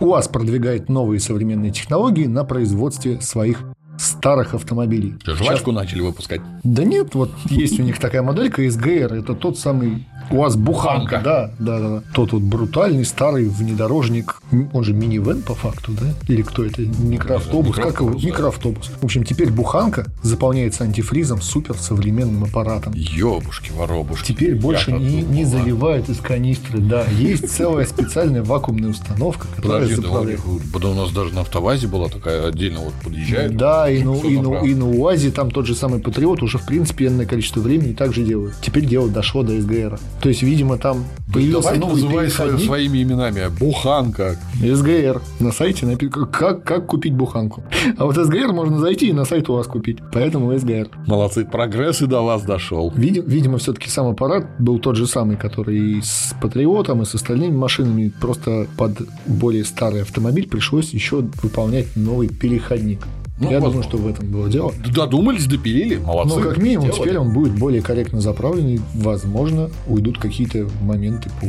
УАЗ 0.00 0.28
продвигает 0.28 0.88
новые 0.88 1.20
современные 1.20 1.70
технологии 1.70 2.26
на 2.26 2.44
производстве 2.44 3.20
своих 3.20 3.62
старых 3.98 4.54
автомобилей. 4.54 5.14
Жвачку 5.24 5.72
начали 5.72 6.00
выпускать. 6.00 6.40
Да 6.64 6.84
нет, 6.84 7.14
вот 7.14 7.30
есть 7.46 7.78
у 7.80 7.82
них 7.82 7.98
такая 7.98 8.22
моделька 8.22 8.68
СГР, 8.68 9.14
это 9.14 9.34
тот 9.34 9.58
самый 9.58 10.06
УАЗ 10.30 10.56
Буханка, 10.56 10.98
Буханка. 11.18 11.20
да, 11.24 11.50
да, 11.58 11.78
да, 11.78 11.88
да. 12.00 12.02
Тот 12.12 12.32
вот 12.32 12.42
брутальный 12.42 13.04
старый 13.04 13.48
внедорожник, 13.48 14.42
он 14.72 14.82
же 14.84 14.92
минивэн 14.92 15.42
по 15.42 15.54
факту, 15.54 15.92
да? 15.92 16.06
Или 16.28 16.42
кто 16.42 16.64
это? 16.64 16.82
Микроавтобус, 16.82 17.76
как 17.76 18.00
его? 18.00 18.10
Микроавтобус. 18.10 18.90
В 19.00 19.04
общем, 19.04 19.24
теперь 19.24 19.50
Буханка 19.50 20.06
заполняется 20.22 20.84
антифризом 20.84 21.40
супер 21.40 21.76
современным 21.78 22.44
аппаратом. 22.44 22.92
Ёбушки, 22.94 23.70
воробушки. 23.70 24.32
Теперь 24.32 24.56
больше 24.56 24.92
не, 24.92 25.22
не 25.22 25.44
заливают 25.44 26.08
из 26.08 26.18
канистры, 26.18 26.80
да. 26.80 27.04
Есть 27.04 27.50
целая 27.50 27.86
специальная 27.86 28.42
вакуумная 28.42 28.90
установка, 28.90 29.46
которая 29.54 29.82
Подожди, 29.82 30.00
у 30.00 30.02
заправляет. 30.02 30.40
да 30.80 30.88
у 30.88 30.94
нас 30.94 31.12
даже 31.12 31.34
на 31.34 31.42
автовазе 31.42 31.86
была 31.86 32.08
такая 32.08 32.48
отдельно 32.48 32.80
вот 32.80 32.94
подъезжает. 32.94 33.56
Да, 33.56 33.85
и, 33.90 34.02
на, 34.02 34.14
Всё 34.14 34.28
и, 34.28 34.36
на, 34.36 34.42
направо. 34.42 34.66
и 34.66 34.74
на 34.74 34.90
УАЗе 34.90 35.30
там 35.30 35.50
тот 35.50 35.66
же 35.66 35.74
самый 35.74 36.00
Патриот 36.00 36.42
уже, 36.42 36.58
в 36.58 36.66
принципе, 36.66 37.06
энное 37.06 37.26
количество 37.26 37.60
времени 37.60 37.92
так 37.92 38.12
же 38.12 38.22
делают. 38.22 38.54
Теперь 38.62 38.86
дело 38.86 39.08
дошло 39.08 39.42
до 39.42 39.60
СГР. 39.60 39.98
То 40.20 40.28
есть, 40.28 40.42
видимо, 40.42 40.78
там 40.78 41.04
появился 41.32 41.62
Давай 41.74 41.78
новый 41.78 41.94
называй 42.02 42.26
переходник. 42.26 42.66
своими 42.66 43.02
именами. 43.02 43.40
Буханка. 43.58 44.36
СГР. 44.62 45.20
На 45.40 45.52
сайте 45.52 45.86
написано, 45.86 46.26
как, 46.26 46.64
как 46.64 46.86
купить 46.86 47.14
буханку. 47.14 47.62
А 47.98 48.04
вот 48.06 48.16
СГР 48.16 48.52
можно 48.52 48.78
зайти 48.78 49.08
и 49.08 49.12
на 49.12 49.24
сайт 49.24 49.48
у 49.48 49.54
вас 49.54 49.66
купить. 49.66 49.98
Поэтому 50.12 50.56
СГР. 50.58 50.88
Молодцы, 51.06 51.44
прогресс 51.44 52.02
и 52.02 52.06
до 52.06 52.22
вас 52.22 52.42
дошел. 52.42 52.92
Види- 52.96 53.22
Видимо, 53.26 53.58
все-таки 53.58 53.88
сам 53.90 54.06
аппарат 54.08 54.46
был 54.58 54.78
тот 54.78 54.96
же 54.96 55.06
самый, 55.06 55.36
который 55.36 55.76
и 55.98 56.00
с 56.02 56.34
Патриотом, 56.40 57.02
и 57.02 57.04
с 57.04 57.14
остальными 57.14 57.54
машинами. 57.56 58.12
Просто 58.20 58.66
под 58.76 58.98
более 59.26 59.64
старый 59.64 60.02
автомобиль 60.02 60.48
пришлось 60.48 60.90
еще 60.94 61.24
выполнять 61.42 61.86
новый 61.96 62.28
переходник. 62.28 63.00
Ну, 63.38 63.50
Я 63.50 63.60
возможно. 63.60 63.82
думаю, 63.82 63.82
что 63.84 63.96
в 63.98 64.08
этом 64.08 64.30
было 64.30 64.48
дело. 64.48 64.72
Додумались, 64.94 65.46
допилили, 65.46 65.96
молодцы. 65.96 66.36
Ну, 66.36 66.42
как 66.42 66.56
минимум, 66.58 66.86
Сделали. 66.86 67.02
теперь 67.02 67.18
он 67.18 67.32
будет 67.32 67.52
более 67.58 67.82
корректно 67.82 68.20
заправлен, 68.20 68.66
и, 68.68 68.80
возможно, 68.94 69.70
уйдут 69.86 70.18
какие-то 70.18 70.68
моменты 70.80 71.28
по 71.40 71.46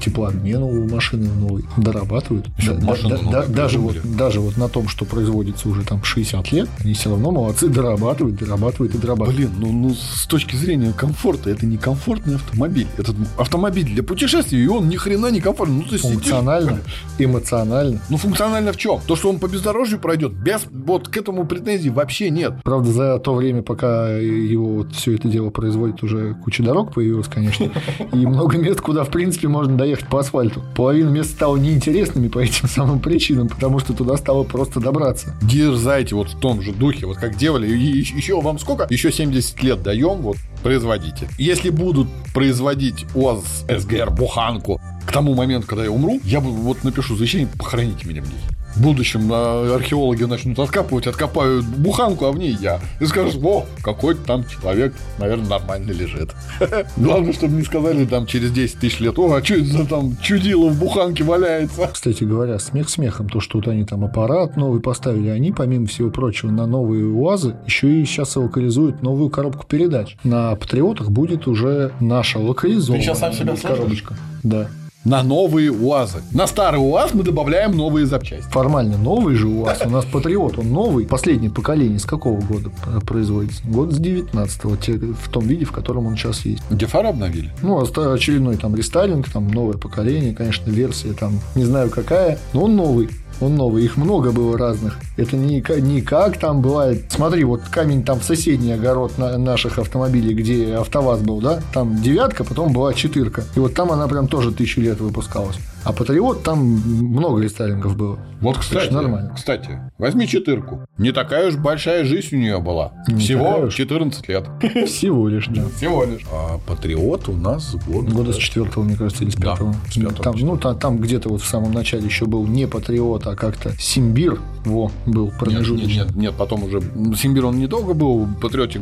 теплообмену 0.00 0.66
у 0.66 0.88
машины 0.88 1.28
новой. 1.28 1.64
Дорабатывают. 1.76 2.46
Ещё 2.58 2.74
Да- 2.74 2.96
да- 3.08 3.18
да- 3.30 3.46
даже, 3.46 3.78
вот, 3.78 3.96
даже 4.16 4.40
вот 4.40 4.56
на 4.56 4.68
том, 4.68 4.88
что 4.88 5.04
производится 5.04 5.68
уже 5.68 5.82
там 5.82 6.02
60 6.02 6.50
лет, 6.52 6.68
они 6.82 6.94
все 6.94 7.10
равно 7.10 7.30
молодцы, 7.30 7.68
дорабатывают, 7.68 8.36
дорабатывают 8.36 8.94
и 8.94 8.98
дорабатывают. 8.98 9.50
Блин, 9.50 9.50
ну, 9.58 9.72
ну 9.88 9.94
с 9.94 10.26
точки 10.26 10.56
зрения 10.56 10.92
комфорта, 10.96 11.50
это 11.50 11.66
не 11.66 11.76
комфортный 11.76 12.36
автомобиль. 12.36 12.86
Это 12.96 13.14
автомобиль 13.36 13.84
для 13.84 14.02
путешествий, 14.02 14.62
и 14.64 14.66
он 14.66 14.88
ни 14.88 14.96
хрена 14.96 15.30
не 15.30 15.40
комфортный. 15.40 15.76
Ну, 15.76 15.82
ты 15.82 15.98
сидишь- 15.98 16.12
Функционально, 16.14 16.80
эмоционально. 17.18 18.00
Ну, 18.08 18.16
функционально 18.16 18.72
в 18.72 18.76
чем? 18.76 19.00
То, 19.06 19.16
что 19.16 19.28
он 19.30 19.38
по 19.38 19.46
бездорожью 19.48 19.98
пройдет, 19.98 20.32
без 20.32 20.62
вот 20.94 21.08
к 21.08 21.16
этому 21.16 21.44
претензий 21.44 21.90
вообще 21.90 22.30
нет. 22.30 22.54
Правда, 22.62 22.90
за 22.90 23.18
то 23.18 23.34
время, 23.34 23.62
пока 23.62 24.10
его 24.10 24.76
вот 24.76 24.92
все 24.92 25.14
это 25.16 25.28
дело 25.28 25.50
производит, 25.50 26.02
уже 26.02 26.34
куча 26.34 26.62
дорог 26.62 26.94
появилась, 26.94 27.26
конечно, 27.26 27.70
и 28.12 28.26
много 28.26 28.58
мест, 28.58 28.80
куда, 28.80 29.02
в 29.04 29.10
принципе, 29.10 29.48
можно 29.48 29.76
доехать 29.76 30.06
по 30.06 30.20
асфальту. 30.20 30.62
Половина 30.76 31.08
мест 31.08 31.30
стала 31.30 31.56
неинтересными 31.56 32.28
по 32.28 32.38
этим 32.38 32.68
самым 32.68 33.00
причинам, 33.00 33.48
потому 33.48 33.80
что 33.80 33.92
туда 33.92 34.16
стало 34.16 34.44
просто 34.44 34.80
добраться. 34.80 35.34
Дерзайте 35.42 36.14
вот 36.14 36.28
в 36.28 36.38
том 36.38 36.62
же 36.62 36.72
духе, 36.72 37.06
вот 37.06 37.16
как 37.16 37.36
делали. 37.36 37.66
И 37.68 37.98
еще 37.98 38.40
вам 38.40 38.58
сколько? 38.58 38.86
Еще 38.88 39.10
70 39.10 39.62
лет 39.62 39.82
даем, 39.82 40.18
вот 40.18 40.36
производите. 40.62 41.28
Если 41.38 41.70
будут 41.70 42.06
производить 42.32 43.04
УАЗ 43.14 43.64
СГР 43.68 44.10
буханку 44.10 44.80
к 45.06 45.12
тому 45.12 45.34
моменту, 45.34 45.66
когда 45.66 45.84
я 45.84 45.90
умру, 45.90 46.20
я 46.24 46.38
вот 46.40 46.84
напишу 46.84 47.16
завещание, 47.16 47.48
похороните 47.58 48.06
меня 48.08 48.22
в 48.22 48.26
ней. 48.26 48.38
В 48.76 48.82
будущем 48.82 49.30
а, 49.32 49.74
археологи 49.74 50.24
начнут 50.24 50.58
откапывать, 50.58 51.06
откопают 51.06 51.64
буханку, 51.64 52.26
а 52.26 52.32
в 52.32 52.38
ней 52.38 52.56
я. 52.60 52.80
И 53.00 53.06
скажут, 53.06 53.42
о, 53.44 53.66
какой-то 53.82 54.22
там 54.24 54.44
человек, 54.46 54.94
наверное, 55.18 55.48
нормально 55.48 55.92
лежит. 55.92 56.30
Главное, 56.96 57.32
чтобы 57.32 57.54
не 57.54 57.62
сказали 57.62 58.04
там 58.04 58.26
через 58.26 58.50
10 58.50 58.78
тысяч 58.78 59.00
лет, 59.00 59.18
о, 59.18 59.32
а 59.32 59.44
что 59.44 59.54
это 59.54 59.64
за 59.64 59.86
там 59.86 60.16
чудило 60.20 60.68
в 60.68 60.78
буханке 60.78 61.24
валяется? 61.24 61.86
Кстати 61.92 62.24
говоря, 62.24 62.58
смех 62.58 62.88
смехом, 62.88 63.28
то, 63.28 63.40
что 63.40 63.58
вот 63.58 63.68
они 63.68 63.84
там 63.84 64.04
аппарат 64.04 64.56
новый 64.56 64.80
поставили, 64.80 65.28
они, 65.28 65.52
помимо 65.52 65.86
всего 65.86 66.10
прочего, 66.10 66.50
на 66.50 66.66
новые 66.66 67.06
УАЗы 67.06 67.56
еще 67.66 68.00
и 68.00 68.04
сейчас 68.04 68.36
локализуют 68.36 69.02
новую 69.02 69.30
коробку 69.30 69.66
передач. 69.66 70.16
На 70.24 70.54
Патриотах 70.56 71.10
будет 71.10 71.46
уже 71.46 71.92
наша 72.00 72.38
локализованная 72.38 73.00
Ты 73.00 73.06
щас 73.06 73.18
сам 73.20 73.32
себя 73.32 73.56
слышишь? 73.56 73.76
коробочка. 73.76 74.14
Да. 74.42 74.68
На 75.04 75.22
новые 75.22 75.70
УАЗы. 75.70 76.22
На 76.32 76.46
старый 76.46 76.80
УАЗ 76.80 77.12
мы 77.12 77.24
добавляем 77.24 77.72
новые 77.76 78.06
запчасти. 78.06 78.48
Формально 78.50 78.96
новый 78.96 79.34
же 79.34 79.48
УАЗ. 79.48 79.82
У 79.84 79.90
нас 79.90 80.06
Патриот, 80.06 80.58
он 80.58 80.72
новый. 80.72 81.04
Последнее 81.04 81.50
поколение 81.50 81.98
с 81.98 82.06
какого 82.06 82.40
года 82.40 82.70
производится? 83.06 83.62
Год 83.66 83.92
с 83.92 84.00
19-го, 84.00 84.76
те- 84.76 84.94
в 84.96 85.28
том 85.28 85.46
виде, 85.46 85.66
в 85.66 85.72
котором 85.72 86.06
он 86.06 86.16
сейчас 86.16 86.46
есть. 86.46 86.62
Где 86.70 86.86
фары 86.86 87.08
обновили? 87.08 87.50
Ну, 87.60 87.78
очередной 87.82 88.56
там 88.56 88.74
рестайлинг, 88.74 89.28
там 89.28 89.48
новое 89.48 89.76
поколение, 89.76 90.34
конечно, 90.34 90.70
версия 90.70 91.12
там 91.12 91.38
не 91.54 91.64
знаю 91.64 91.90
какая, 91.90 92.38
но 92.54 92.64
он 92.64 92.74
новый. 92.74 93.10
Он 93.40 93.56
новый, 93.56 93.82
их 93.84 93.96
много 93.96 94.30
было 94.30 94.56
разных. 94.56 94.96
Это 95.16 95.36
не, 95.36 95.62
не 95.80 96.00
как 96.02 96.38
там 96.38 96.62
бывает. 96.62 97.06
Смотри, 97.10 97.42
вот 97.42 97.62
камень 97.68 98.04
там 98.04 98.20
в 98.20 98.24
соседний 98.24 98.70
огород 98.70 99.18
на- 99.18 99.36
наших 99.38 99.80
автомобилей, 99.80 100.34
где 100.34 100.74
АвтоВАЗ 100.76 101.22
был, 101.22 101.40
да? 101.40 101.60
Там 101.72 102.00
девятка, 102.00 102.44
потом 102.44 102.72
была 102.72 102.94
четырка. 102.94 103.42
И 103.56 103.58
вот 103.58 103.74
там 103.74 103.90
она 103.90 104.06
прям 104.06 104.28
тоже 104.28 104.52
тысячу 104.52 104.80
лет 104.82 104.93
выпускалась. 105.02 105.58
А 105.84 105.92
Патриот 105.92 106.42
там 106.42 106.58
много 106.60 107.42
рестайлингов 107.42 107.96
было. 107.96 108.18
Вот, 108.40 108.58
кстати, 108.58 108.92
нормально. 108.92 109.32
кстати, 109.34 109.80
возьми 109.98 110.26
четырку. 110.26 110.86
Не 110.98 111.12
такая 111.12 111.48
уж 111.48 111.56
большая 111.56 112.04
жизнь 112.04 112.36
у 112.36 112.38
нее 112.38 112.58
была. 112.60 112.92
Не 113.08 113.18
Всего 113.20 113.44
такая 113.44 113.66
уж. 113.66 113.74
14 113.74 114.28
лет. 114.28 114.44
Всего 114.86 115.28
лишь, 115.28 115.46
да. 115.48 115.64
Всего 115.76 116.04
лишь. 116.04 116.22
А 116.32 116.58
Патриот 116.66 117.28
у 117.28 117.32
нас 117.34 117.74
год. 117.86 118.04
Года 118.10 118.32
с 118.32 118.36
четвертого, 118.36 118.84
мне 118.84 118.96
кажется, 118.96 119.24
или 119.24 119.30
с 119.30 119.34
Да, 119.36 119.52
пятого. 119.52 119.74
с 119.90 119.94
пятого, 119.94 120.22
там, 120.22 120.34
ну, 120.38 120.56
та- 120.56 120.74
там, 120.74 120.98
где-то 120.98 121.28
вот 121.28 121.42
в 121.42 121.46
самом 121.46 121.72
начале 121.72 122.04
еще 122.04 122.26
был 122.26 122.46
не 122.46 122.66
Патриот, 122.66 123.26
а 123.26 123.36
как-то 123.36 123.72
Симбир. 123.78 124.38
Во, 124.64 124.90
был 125.04 125.30
промежуточный. 125.38 125.92
нет, 125.94 126.06
нет, 126.06 126.16
нет, 126.16 126.34
потом 126.38 126.64
уже 126.64 126.80
Симбир 127.18 127.44
он 127.44 127.58
недолго 127.58 127.92
был, 127.92 128.26
Патриотик 128.40 128.80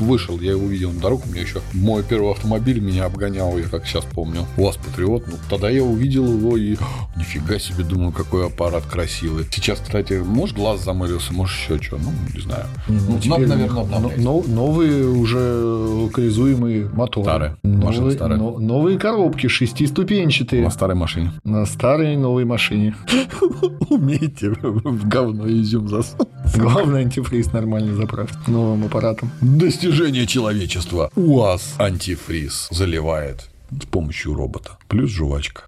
вышел, 0.00 0.40
я 0.40 0.50
его 0.52 0.64
увидел 0.64 0.90
на 0.90 1.00
дорогу, 1.00 1.22
у 1.26 1.30
меня 1.30 1.42
еще 1.42 1.60
мой 1.72 2.02
первый 2.02 2.32
автомобиль 2.32 2.80
меня 2.80 3.04
обгонял, 3.04 3.56
я 3.58 3.64
как 3.68 3.86
сейчас 3.86 4.04
помню. 4.04 4.40
УАЗ 4.56 4.76
Патриот, 4.78 5.22
ну 5.28 5.34
тогда 5.48 5.70
я 5.70 5.84
увидел 5.84 6.07
его 6.14 6.56
и 6.56 6.76
нифига 7.16 7.58
себе, 7.58 7.84
думаю, 7.84 8.12
какой 8.12 8.46
аппарат 8.46 8.84
красивый. 8.84 9.44
Сейчас, 9.50 9.80
кстати, 9.80 10.14
может 10.24 10.56
глаз 10.56 10.84
замылился, 10.84 11.32
может 11.32 11.56
еще 11.58 11.82
что, 11.82 11.96
ну 11.98 12.12
не 12.34 12.40
знаю. 12.40 12.64
Не, 12.88 12.96
ну, 13.00 13.18
Ну, 13.24 13.38
наверное, 13.46 13.80
обновлять. 13.82 14.18
но- 14.18 14.42
новые 14.46 15.06
уже 15.08 15.38
локализуемые 15.38 16.88
моторы. 16.92 17.24
Старые. 17.24 17.56
Новые, 17.62 18.12
старая. 18.12 18.38
но- 18.38 18.58
новые 18.58 18.98
коробки 18.98 19.46
шестиступенчатые 19.48 20.62
На 20.62 20.70
старой 20.70 20.96
машине. 20.96 21.32
на 21.44 21.66
старой 21.66 22.16
новой 22.16 22.44
машине. 22.44 22.94
Умеете 23.90 24.50
в 24.50 25.08
говно 25.08 25.48
изюм 25.48 25.88
засунуть. 25.88 26.28
Главное, 26.56 27.02
антифриз 27.02 27.52
нормально 27.52 27.94
заправить 27.94 28.30
новым 28.48 28.84
аппаратом. 28.84 29.30
Достижение 29.40 30.26
человечества. 30.26 31.10
УАЗ 31.16 31.74
антифриз 31.78 32.68
заливает 32.70 33.48
с 33.70 33.84
помощью 33.86 34.34
робота. 34.34 34.78
Плюс 34.88 35.10
жвачка. 35.10 35.62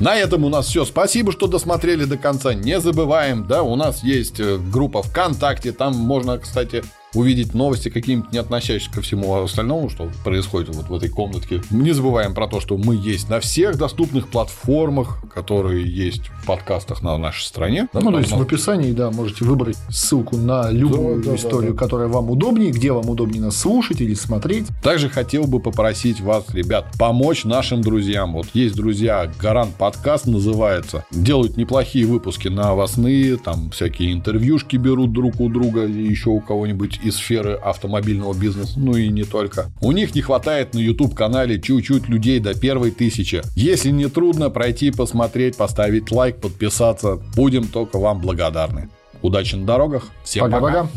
На 0.00 0.16
этом 0.16 0.44
у 0.44 0.48
нас 0.48 0.66
все. 0.66 0.86
Спасибо, 0.86 1.30
что 1.30 1.46
досмотрели 1.46 2.06
до 2.06 2.16
конца. 2.16 2.54
Не 2.54 2.80
забываем, 2.80 3.46
да, 3.46 3.62
у 3.62 3.76
нас 3.76 4.02
есть 4.02 4.40
э, 4.40 4.56
группа 4.56 5.02
ВКонтакте. 5.02 5.72
Там 5.72 5.94
можно, 5.94 6.38
кстати, 6.38 6.82
увидеть 7.14 7.54
новости 7.54 7.88
какие-нибудь 7.88 8.32
не 8.32 8.38
относящиеся 8.38 8.90
ко 8.90 9.00
всему 9.00 9.34
остальному, 9.42 9.90
что 9.90 10.10
происходит 10.24 10.74
вот 10.74 10.88
в 10.88 10.94
этой 10.94 11.08
комнатке. 11.08 11.62
Не 11.70 11.92
забываем 11.92 12.34
про 12.34 12.46
то, 12.46 12.60
что 12.60 12.76
мы 12.76 12.94
есть 12.94 13.28
на 13.28 13.40
всех 13.40 13.76
доступных 13.76 14.28
платформах, 14.28 15.18
которые 15.34 15.88
есть 15.88 16.28
в 16.28 16.46
подкастах 16.46 17.02
на 17.02 17.16
нашей 17.18 17.44
стране. 17.44 17.88
Да, 17.92 18.00
ну, 18.00 18.12
то 18.12 18.18
есть 18.18 18.32
в 18.32 18.40
описании, 18.40 18.92
да, 18.92 19.10
можете 19.10 19.44
выбрать 19.44 19.76
ссылку 19.88 20.36
на 20.36 20.70
любую 20.70 21.22
да, 21.22 21.30
да, 21.30 21.36
историю, 21.36 21.72
да, 21.72 21.78
да. 21.78 21.84
которая 21.84 22.08
вам 22.08 22.30
удобнее, 22.30 22.70
где 22.70 22.92
вам 22.92 23.08
удобнее 23.08 23.42
нас 23.42 23.56
слушать 23.56 24.00
или 24.00 24.14
смотреть. 24.14 24.66
Также 24.82 25.08
хотел 25.08 25.44
бы 25.44 25.60
попросить 25.60 26.20
вас, 26.20 26.44
ребят, 26.52 26.86
помочь 26.98 27.44
нашим 27.44 27.80
друзьям. 27.82 28.34
Вот 28.34 28.46
есть 28.54 28.74
друзья, 28.74 29.30
Гарант 29.40 29.74
подкаст 29.74 30.26
называется. 30.26 31.04
Делают 31.10 31.56
неплохие 31.56 32.06
выпуски 32.06 32.48
новостные, 32.48 33.36
там 33.36 33.70
всякие 33.70 34.12
интервьюшки 34.12 34.76
берут 34.76 35.12
друг 35.12 35.40
у 35.40 35.48
друга 35.48 35.84
или 35.84 36.08
еще 36.08 36.30
у 36.30 36.40
кого-нибудь 36.40 36.99
из 37.02 37.16
сферы 37.16 37.54
автомобильного 37.54 38.34
бизнеса, 38.34 38.74
ну 38.76 38.96
и 38.96 39.08
не 39.08 39.24
только. 39.24 39.70
У 39.80 39.92
них 39.92 40.14
не 40.14 40.22
хватает 40.22 40.74
на 40.74 40.78
YouTube-канале 40.78 41.60
чуть-чуть 41.60 42.08
людей 42.08 42.40
до 42.40 42.58
первой 42.58 42.90
тысячи. 42.90 43.42
Если 43.54 43.90
не 43.90 44.08
трудно, 44.08 44.50
пройти, 44.50 44.90
посмотреть, 44.90 45.56
поставить 45.56 46.10
лайк, 46.10 46.36
подписаться, 46.36 47.20
будем 47.36 47.68
только 47.68 47.98
вам 47.98 48.20
благодарны. 48.20 48.88
Удачи 49.22 49.54
на 49.54 49.66
дорогах. 49.66 50.08
Всем 50.24 50.50
пока. 50.50 50.60
пока. 50.60 50.88